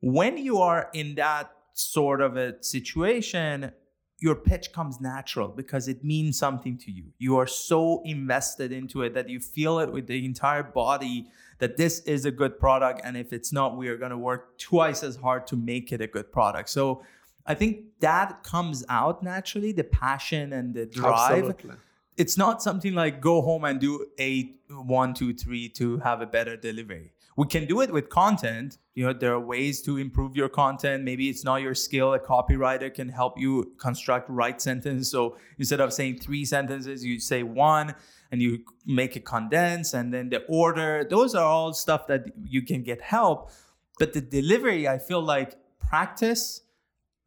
When 0.00 0.38
you 0.38 0.58
are 0.58 0.88
in 0.94 1.16
that 1.16 1.50
sort 1.74 2.20
of 2.20 2.36
a 2.36 2.62
situation, 2.62 3.72
your 4.20 4.36
pitch 4.36 4.72
comes 4.72 5.00
natural 5.00 5.48
because 5.48 5.88
it 5.88 6.04
means 6.04 6.38
something 6.38 6.78
to 6.78 6.92
you. 6.92 7.06
You 7.18 7.38
are 7.38 7.46
so 7.46 8.02
invested 8.04 8.70
into 8.70 9.02
it 9.02 9.14
that 9.14 9.28
you 9.28 9.40
feel 9.40 9.80
it 9.80 9.90
with 9.92 10.06
the 10.06 10.24
entire 10.24 10.62
body 10.62 11.28
that 11.60 11.76
this 11.76 12.00
is 12.00 12.24
a 12.24 12.30
good 12.30 12.58
product. 12.58 13.00
And 13.04 13.16
if 13.16 13.32
it's 13.32 13.52
not, 13.52 13.76
we 13.76 13.88
are 13.88 13.96
going 13.96 14.10
to 14.10 14.18
work 14.18 14.58
twice 14.58 15.02
as 15.02 15.16
hard 15.16 15.46
to 15.48 15.56
make 15.56 15.92
it 15.92 16.00
a 16.00 16.06
good 16.06 16.32
product. 16.32 16.68
So 16.70 17.02
I 17.46 17.54
think 17.54 17.84
that 18.00 18.42
comes 18.42 18.84
out 18.88 19.22
naturally 19.22 19.72
the 19.72 19.84
passion 19.84 20.52
and 20.52 20.74
the 20.74 20.86
drive. 20.86 21.44
Absolutely. 21.44 21.76
It's 22.16 22.36
not 22.36 22.62
something 22.62 22.94
like 22.94 23.20
go 23.20 23.40
home 23.40 23.64
and 23.64 23.80
do 23.80 24.06
a 24.18 24.52
one, 24.68 25.14
two, 25.14 25.32
three 25.32 25.68
to 25.70 25.98
have 25.98 26.20
a 26.20 26.26
better 26.26 26.56
delivery. 26.56 27.12
We 27.36 27.46
can 27.46 27.66
do 27.66 27.80
it 27.80 27.90
with 27.92 28.08
content. 28.08 28.78
You 29.00 29.06
know, 29.06 29.14
there 29.14 29.32
are 29.32 29.40
ways 29.40 29.80
to 29.84 29.96
improve 29.96 30.36
your 30.36 30.50
content. 30.50 31.04
Maybe 31.04 31.30
it's 31.30 31.42
not 31.42 31.62
your 31.62 31.74
skill. 31.74 32.12
A 32.12 32.18
copywriter 32.18 32.92
can 32.92 33.08
help 33.08 33.40
you 33.40 33.72
construct 33.78 34.28
right 34.28 34.60
sentence. 34.60 35.10
So 35.10 35.38
instead 35.58 35.80
of 35.80 35.94
saying 35.94 36.18
three 36.18 36.44
sentences, 36.44 37.02
you 37.02 37.18
say 37.18 37.42
one 37.42 37.94
and 38.30 38.42
you 38.42 38.58
make 38.84 39.16
it 39.16 39.24
condense 39.24 39.94
and 39.94 40.12
then 40.12 40.28
the 40.28 40.44
order. 40.48 41.06
Those 41.08 41.34
are 41.34 41.46
all 41.46 41.72
stuff 41.72 42.08
that 42.08 42.26
you 42.44 42.60
can 42.60 42.82
get 42.82 43.00
help. 43.00 43.52
But 43.98 44.12
the 44.12 44.20
delivery, 44.20 44.86
I 44.86 44.98
feel 44.98 45.22
like 45.22 45.56
practice 45.78 46.60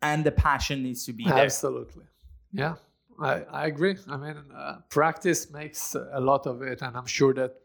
and 0.04 0.24
the 0.24 0.32
passion 0.32 0.84
needs 0.84 1.08
to 1.08 1.12
be 1.12 1.24
there. 1.24 1.38
Absolutely. 1.38 2.04
Yeah, 2.52 2.76
I, 3.20 3.46
I 3.62 3.66
agree. 3.66 3.98
I 4.08 4.18
mean, 4.18 4.38
uh, 4.56 4.76
practice 4.90 5.50
makes 5.50 5.96
a 5.96 6.22
lot 6.22 6.46
of 6.46 6.62
it, 6.62 6.84
and 6.84 6.96
I'm 6.96 7.08
sure 7.08 7.34
that 7.34 7.56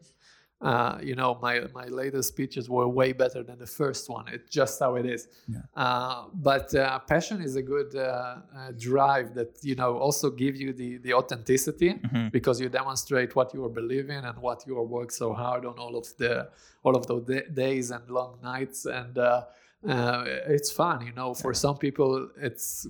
uh, 0.61 0.97
you 1.01 1.15
know, 1.15 1.37
my 1.41 1.61
my 1.73 1.85
latest 1.85 2.27
speeches 2.29 2.69
were 2.69 2.87
way 2.87 3.13
better 3.13 3.41
than 3.43 3.57
the 3.59 3.65
first 3.81 4.09
one. 4.09 4.25
It's 4.27 4.49
just 4.49 4.79
how 4.79 4.95
it 4.95 5.05
is. 5.05 5.27
Yeah. 5.47 5.59
Uh, 5.75 6.25
but 6.33 6.73
uh, 6.75 6.99
passion 6.99 7.41
is 7.41 7.55
a 7.55 7.61
good 7.61 7.95
uh, 7.95 8.01
uh, 8.01 8.71
drive 8.77 9.33
that 9.35 9.51
you 9.63 9.75
know 9.75 9.97
also 9.97 10.29
give 10.29 10.55
you 10.57 10.73
the 10.73 10.97
the 10.97 11.13
authenticity 11.13 11.91
Mhm. 11.93 12.31
because 12.31 12.59
you 12.63 12.67
demonstrate 12.69 13.35
what 13.37 13.53
you 13.53 13.63
are 13.65 13.73
believing 13.81 14.21
and 14.29 14.37
what 14.47 14.59
you 14.67 14.77
are 14.79 14.87
work 14.97 15.11
so 15.11 15.33
hard 15.33 15.65
on 15.65 15.75
all 15.79 15.95
of 15.95 16.05
the 16.17 16.49
all 16.83 16.95
of 16.95 17.03
those 17.07 17.23
da- 17.31 17.47
days 17.65 17.91
and 17.91 18.03
long 18.09 18.37
nights 18.43 18.85
and 18.85 19.17
uh, 19.17 19.43
uh, 19.87 20.23
it's 20.55 20.71
fun. 20.71 20.97
You 21.07 21.13
know, 21.13 21.33
for 21.33 21.53
some 21.53 21.77
people, 21.77 22.11
it's 22.47 22.85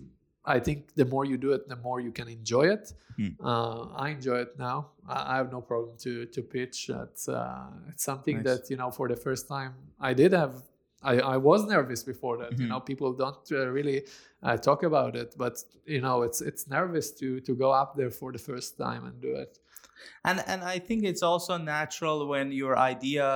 I 0.55 0.59
think 0.65 0.79
the 1.01 1.05
more 1.13 1.25
you 1.31 1.37
do 1.37 1.51
it, 1.57 1.61
the 1.73 1.75
more 1.87 1.99
you 2.07 2.11
can 2.19 2.27
enjoy 2.39 2.65
it. 2.75 2.85
Hmm. 3.17 3.33
Uh, 3.51 3.81
I 4.05 4.09
enjoy 4.17 4.39
it 4.45 4.51
now. 4.69 4.77
I, 5.07 5.33
I 5.33 5.35
have 5.41 5.49
no 5.57 5.61
problem 5.71 5.93
to 6.05 6.11
to 6.35 6.41
pitch. 6.55 6.77
It's 7.05 7.25
uh, 7.27 7.67
it's 7.91 8.03
something 8.11 8.37
Nice. 8.37 8.45
that 8.49 8.61
you 8.71 8.77
know 8.81 8.91
for 8.99 9.07
the 9.13 9.19
first 9.27 9.43
time 9.55 9.71
I 10.09 10.13
did 10.21 10.31
have. 10.43 10.53
I, 11.01 11.13
I 11.35 11.37
was 11.49 11.61
nervous 11.75 12.01
before 12.13 12.35
that. 12.41 12.51
You 12.59 12.65
Mhm. 12.65 12.69
know, 12.71 12.81
people 12.91 13.09
don't 13.23 13.45
uh, 13.51 13.57
really 13.77 13.99
uh, 14.47 14.57
talk 14.67 14.79
about 14.91 15.13
it, 15.21 15.29
but 15.43 15.55
you 15.95 16.01
know, 16.05 16.17
it's 16.27 16.39
it's 16.49 16.63
nervous 16.77 17.07
to 17.19 17.27
to 17.47 17.51
go 17.63 17.69
up 17.81 17.89
there 17.99 18.11
for 18.19 18.29
the 18.35 18.41
first 18.49 18.69
time 18.85 19.01
and 19.09 19.15
do 19.27 19.31
it. 19.43 19.51
and 20.27 20.37
and 20.51 20.61
I 20.75 20.79
think 20.87 20.99
it's 21.11 21.23
also 21.31 21.53
natural 21.77 22.17
when 22.33 22.47
your 22.51 22.75
idea 22.93 23.27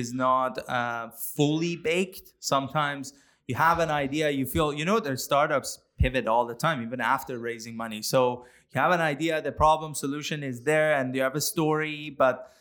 is 0.00 0.12
not 0.12 0.52
uh, 0.78 1.04
fully 1.36 1.74
baked. 1.92 2.26
Sometimes 2.40 3.04
you 3.48 3.56
have 3.68 3.78
an 3.86 3.90
idea, 4.04 4.24
you 4.40 4.46
feel 4.54 4.68
you 4.78 4.84
know 4.84 5.00
there's 5.06 5.24
startups 5.24 5.70
pivot 5.98 6.26
all 6.26 6.46
the 6.46 6.54
time, 6.54 6.82
even 6.82 7.00
after 7.00 7.38
raising 7.38 7.76
money. 7.76 8.02
So 8.02 8.44
you 8.72 8.80
have 8.80 8.92
an 8.92 9.00
idea, 9.00 9.40
the 9.42 9.52
problem 9.52 9.94
solution 9.94 10.42
is 10.42 10.62
there, 10.62 10.94
and 10.98 11.14
you 11.14 11.22
have 11.22 11.34
a 11.34 11.40
story, 11.40 12.10
but 12.16 12.52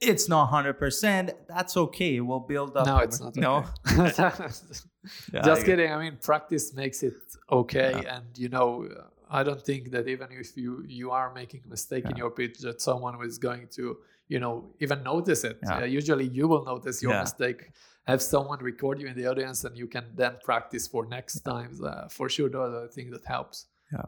it's 0.00 0.28
not 0.28 0.46
hundred 0.46 0.74
percent. 0.78 1.32
That's 1.48 1.76
okay. 1.76 2.20
We'll 2.20 2.40
build 2.40 2.76
up. 2.76 2.86
no, 2.86 2.98
it's 2.98 3.20
not. 3.20 3.34
No, 3.36 3.64
okay. 3.98 4.30
Yeah, 5.32 5.40
just 5.42 5.64
kidding. 5.64 5.90
I 5.90 5.98
mean, 5.98 6.18
practice 6.20 6.74
makes 6.74 7.02
it 7.02 7.14
okay, 7.50 7.92
Yeah. 8.02 8.16
and 8.18 8.26
you 8.36 8.48
know, 8.50 8.86
I 9.30 9.42
don't 9.42 9.62
think 9.70 9.90
that 9.92 10.06
even 10.06 10.28
if 10.30 10.56
you 10.56 10.84
you 10.86 11.10
are 11.10 11.32
making 11.34 11.62
a 11.66 11.68
mistake 11.68 12.04
in 12.10 12.16
your 12.16 12.30
pitch, 12.30 12.58
that 12.60 12.80
someone 12.82 13.14
is 13.24 13.38
going 13.38 13.68
to 13.76 13.96
you 14.28 14.38
know 14.38 14.54
even 14.80 15.02
notice 15.02 15.44
it. 15.44 15.58
Yeah. 15.62 15.78
Uh, 15.78 15.84
usually, 15.84 16.26
you 16.38 16.46
will 16.46 16.64
notice 16.64 17.02
your 17.02 17.12
Yeah. 17.12 17.22
mistake. 17.22 17.70
Have 18.10 18.20
someone 18.22 18.58
record 18.70 18.96
you 19.00 19.06
in 19.12 19.16
the 19.20 19.26
audience, 19.32 19.58
and 19.66 19.74
you 19.82 19.86
can 19.94 20.04
then 20.22 20.34
practice 20.48 20.84
for 20.92 21.02
next 21.16 21.40
times. 21.52 21.76
Uh, 21.82 22.08
for 22.16 22.26
sure, 22.34 22.48
those 22.54 22.72
are 22.74 22.82
the 22.86 22.92
things 22.96 23.10
that 23.16 23.24
helps. 23.36 23.66
yeah 23.96 24.06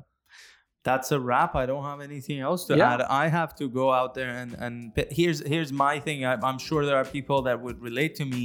that's 0.82 1.08
a 1.12 1.20
wrap. 1.28 1.52
I 1.62 1.66
don't 1.70 1.84
have 1.92 2.00
anything 2.10 2.38
else 2.48 2.60
to 2.68 2.72
Yeah. 2.76 2.92
add. 2.94 3.00
I 3.24 3.26
have 3.28 3.52
to 3.60 3.64
go 3.80 3.86
out 3.98 4.10
there 4.18 4.30
and 4.42 4.50
and 4.64 4.74
here's 5.20 5.38
here's 5.52 5.72
my 5.86 5.94
thing. 6.06 6.18
I, 6.30 6.34
I'm 6.48 6.58
sure 6.68 6.80
there 6.88 6.96
are 7.02 7.08
people 7.18 7.38
that 7.48 7.56
would 7.64 7.78
relate 7.88 8.12
to 8.20 8.24
me. 8.34 8.42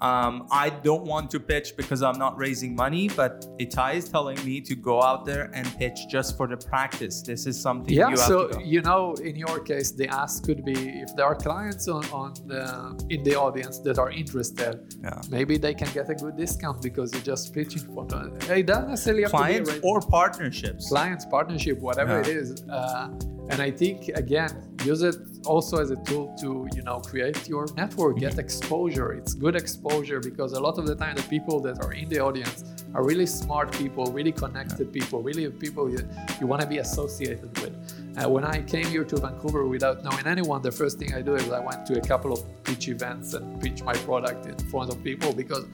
Um, 0.00 0.46
I 0.50 0.70
don't 0.70 1.04
want 1.04 1.30
to 1.30 1.40
pitch 1.40 1.76
because 1.76 2.02
I'm 2.02 2.18
not 2.18 2.36
raising 2.36 2.74
money, 2.74 3.08
but 3.08 3.46
Itai 3.58 3.94
is 3.94 4.08
telling 4.08 4.42
me 4.44 4.60
to 4.62 4.74
go 4.74 5.02
out 5.02 5.24
there 5.24 5.50
and 5.54 5.66
pitch 5.78 5.98
just 6.10 6.36
for 6.36 6.46
the 6.46 6.56
practice. 6.56 7.22
This 7.22 7.46
is 7.46 7.60
something 7.60 7.94
yeah 7.94 8.08
you 8.10 8.16
have 8.16 8.18
so 8.18 8.58
you 8.60 8.80
know 8.82 9.14
in 9.22 9.36
your 9.36 9.60
case 9.60 9.92
the 9.92 10.08
ask 10.08 10.44
could 10.44 10.64
be 10.64 10.72
if 11.04 11.14
there 11.16 11.26
are 11.26 11.34
clients 11.34 11.88
on, 11.88 12.04
on 12.06 12.34
the, 12.46 13.06
in 13.10 13.22
the 13.22 13.34
audience 13.34 13.78
that 13.80 13.98
are 13.98 14.10
interested 14.10 14.94
Yeah. 15.02 15.20
maybe 15.30 15.56
they 15.58 15.74
can 15.74 15.88
get 15.92 16.10
a 16.10 16.14
good 16.14 16.36
discount 16.36 16.82
because 16.82 17.12
you're 17.12 17.22
just 17.34 17.54
pitching 17.54 17.82
for 17.94 18.04
them 18.06 18.36
it 18.50 18.66
doesn't 18.66 18.88
necessarily 18.90 19.22
have 19.22 19.30
Clients 19.30 19.70
to 19.70 19.80
be 19.80 19.88
or 19.88 20.00
partnerships. 20.00 20.88
clients 20.88 21.24
partnership 21.24 21.78
whatever 21.78 22.14
Yeah. 22.14 22.20
it 22.20 22.28
is 22.28 22.62
uh, 22.70 23.08
and 23.50 23.60
i 23.60 23.70
think 23.70 24.08
again 24.08 24.74
use 24.84 25.02
it 25.02 25.16
also 25.46 25.78
as 25.78 25.90
a 25.90 25.96
tool 25.96 26.34
to 26.40 26.68
you 26.74 26.82
know 26.82 27.00
create 27.00 27.48
your 27.48 27.66
network 27.76 28.18
get 28.18 28.38
exposure. 28.38 29.12
It's 29.12 29.34
good 29.34 29.56
exposure 29.56 30.20
because 30.20 30.52
a 30.52 30.60
lot 30.60 30.78
of 30.78 30.86
the 30.86 30.94
time 30.94 31.16
the 31.16 31.22
people 31.24 31.60
that 31.60 31.84
are 31.84 31.92
in 31.92 32.08
the 32.08 32.20
audience 32.20 32.64
are 32.94 33.04
really 33.04 33.26
smart 33.26 33.72
people 33.72 34.06
really 34.06 34.32
connected 34.32 34.92
people 34.92 35.22
really 35.22 35.50
people 35.50 35.90
you, 35.90 36.00
you 36.40 36.46
want 36.46 36.62
to 36.62 36.68
be 36.68 36.78
associated 36.78 37.50
with. 37.60 37.74
Uh, 38.16 38.28
when 38.28 38.44
i 38.44 38.62
came 38.62 38.86
here 38.86 39.04
to 39.04 39.16
vancouver 39.16 39.66
without 39.66 40.04
knowing 40.04 40.26
anyone 40.26 40.62
the 40.62 40.70
first 40.70 40.98
thing 40.98 41.12
i 41.14 41.20
do 41.20 41.34
is 41.34 41.50
i 41.50 41.58
went 41.58 41.84
to 41.84 41.98
a 41.98 42.00
couple 42.00 42.32
of 42.32 42.40
pitch 42.62 42.88
events 42.88 43.34
and 43.34 43.60
pitch 43.60 43.82
my 43.82 43.94
product 44.08 44.46
in 44.46 44.56
front 44.70 44.90
of 44.92 45.02
people 45.02 45.32
because 45.32 45.64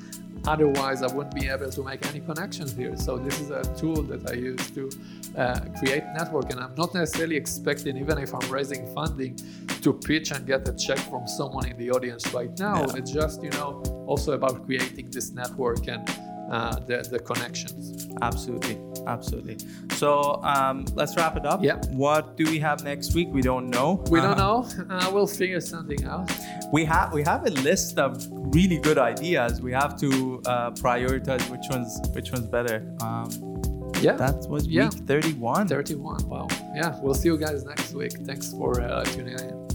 otherwise 0.46 1.02
i 1.02 1.06
wouldn't 1.14 1.34
be 1.34 1.48
able 1.48 1.70
to 1.70 1.82
make 1.82 2.04
any 2.06 2.20
connections 2.20 2.72
here 2.74 2.96
so 2.96 3.16
this 3.18 3.40
is 3.40 3.50
a 3.50 3.62
tool 3.76 4.02
that 4.02 4.28
i 4.30 4.34
use 4.34 4.70
to 4.70 4.90
uh, 5.36 5.60
create 5.78 6.02
network 6.16 6.50
and 6.50 6.60
i'm 6.60 6.74
not 6.76 6.94
necessarily 6.94 7.36
expecting 7.36 7.96
even 7.96 8.18
if 8.18 8.34
i'm 8.34 8.48
raising 8.50 8.92
funding 8.94 9.36
to 9.82 9.92
pitch 9.92 10.30
and 10.30 10.46
get 10.46 10.66
a 10.68 10.72
check 10.74 10.98
from 10.98 11.26
someone 11.26 11.66
in 11.68 11.76
the 11.78 11.90
audience 11.90 12.32
right 12.34 12.58
now 12.58 12.80
Yeah. 12.80 12.96
it's 12.96 13.10
just 13.12 13.42
you 13.42 13.50
know 13.50 13.82
also 14.06 14.32
about 14.32 14.64
creating 14.66 15.10
this 15.10 15.30
network 15.32 15.86
and 15.88 16.08
uh, 16.50 16.76
the, 16.88 17.06
the 17.10 17.18
connections 17.18 18.06
Absolutely, 18.22 18.76
absolutely. 19.06 19.56
So 19.92 20.42
um, 20.42 20.84
let's 20.94 21.16
wrap 21.16 21.36
it 21.36 21.46
up. 21.46 21.62
Yeah. 21.62 21.76
What 21.92 22.36
do 22.36 22.44
we 22.44 22.58
have 22.58 22.82
next 22.84 23.14
week? 23.14 23.28
We 23.30 23.40
don't 23.40 23.68
know. 23.70 24.02
we 24.10 24.20
don't 24.20 24.32
Uh, 24.38 24.44
know 24.44 24.66
uh, 24.90 25.10
we'll 25.14 25.26
figure 25.42 25.60
something 25.60 26.04
out 26.04 26.30
we 26.72 26.84
have 26.84 27.12
we 27.12 27.22
have 27.22 27.46
a 27.46 27.50
list 27.50 27.98
of 27.98 28.10
really 28.30 28.78
good 28.78 28.98
ideas. 28.98 29.60
We 29.62 29.72
have 29.72 29.92
to 30.00 30.42
uh, 30.46 30.70
prioritize 30.72 31.44
which 31.50 31.66
ones 31.70 31.98
which 32.14 32.30
one's 32.32 32.46
better. 32.46 32.76
Um, 33.00 33.28
yeah 34.06 34.16
that 34.16 34.36
was 34.48 34.66
Yeah. 34.66 34.84
week 34.84 34.92
thirty 35.06 35.32
one. 35.34 35.66
31 35.68 36.28
wow 36.28 36.46
yeah 36.74 36.98
we'll 37.02 37.14
see 37.14 37.28
you 37.28 37.36
guys 37.38 37.64
next 37.64 37.92
week 37.94 38.12
thanks 38.28 38.50
for 38.50 38.80
uh, 38.80 39.04
tuning 39.04 39.38
in 39.38 39.69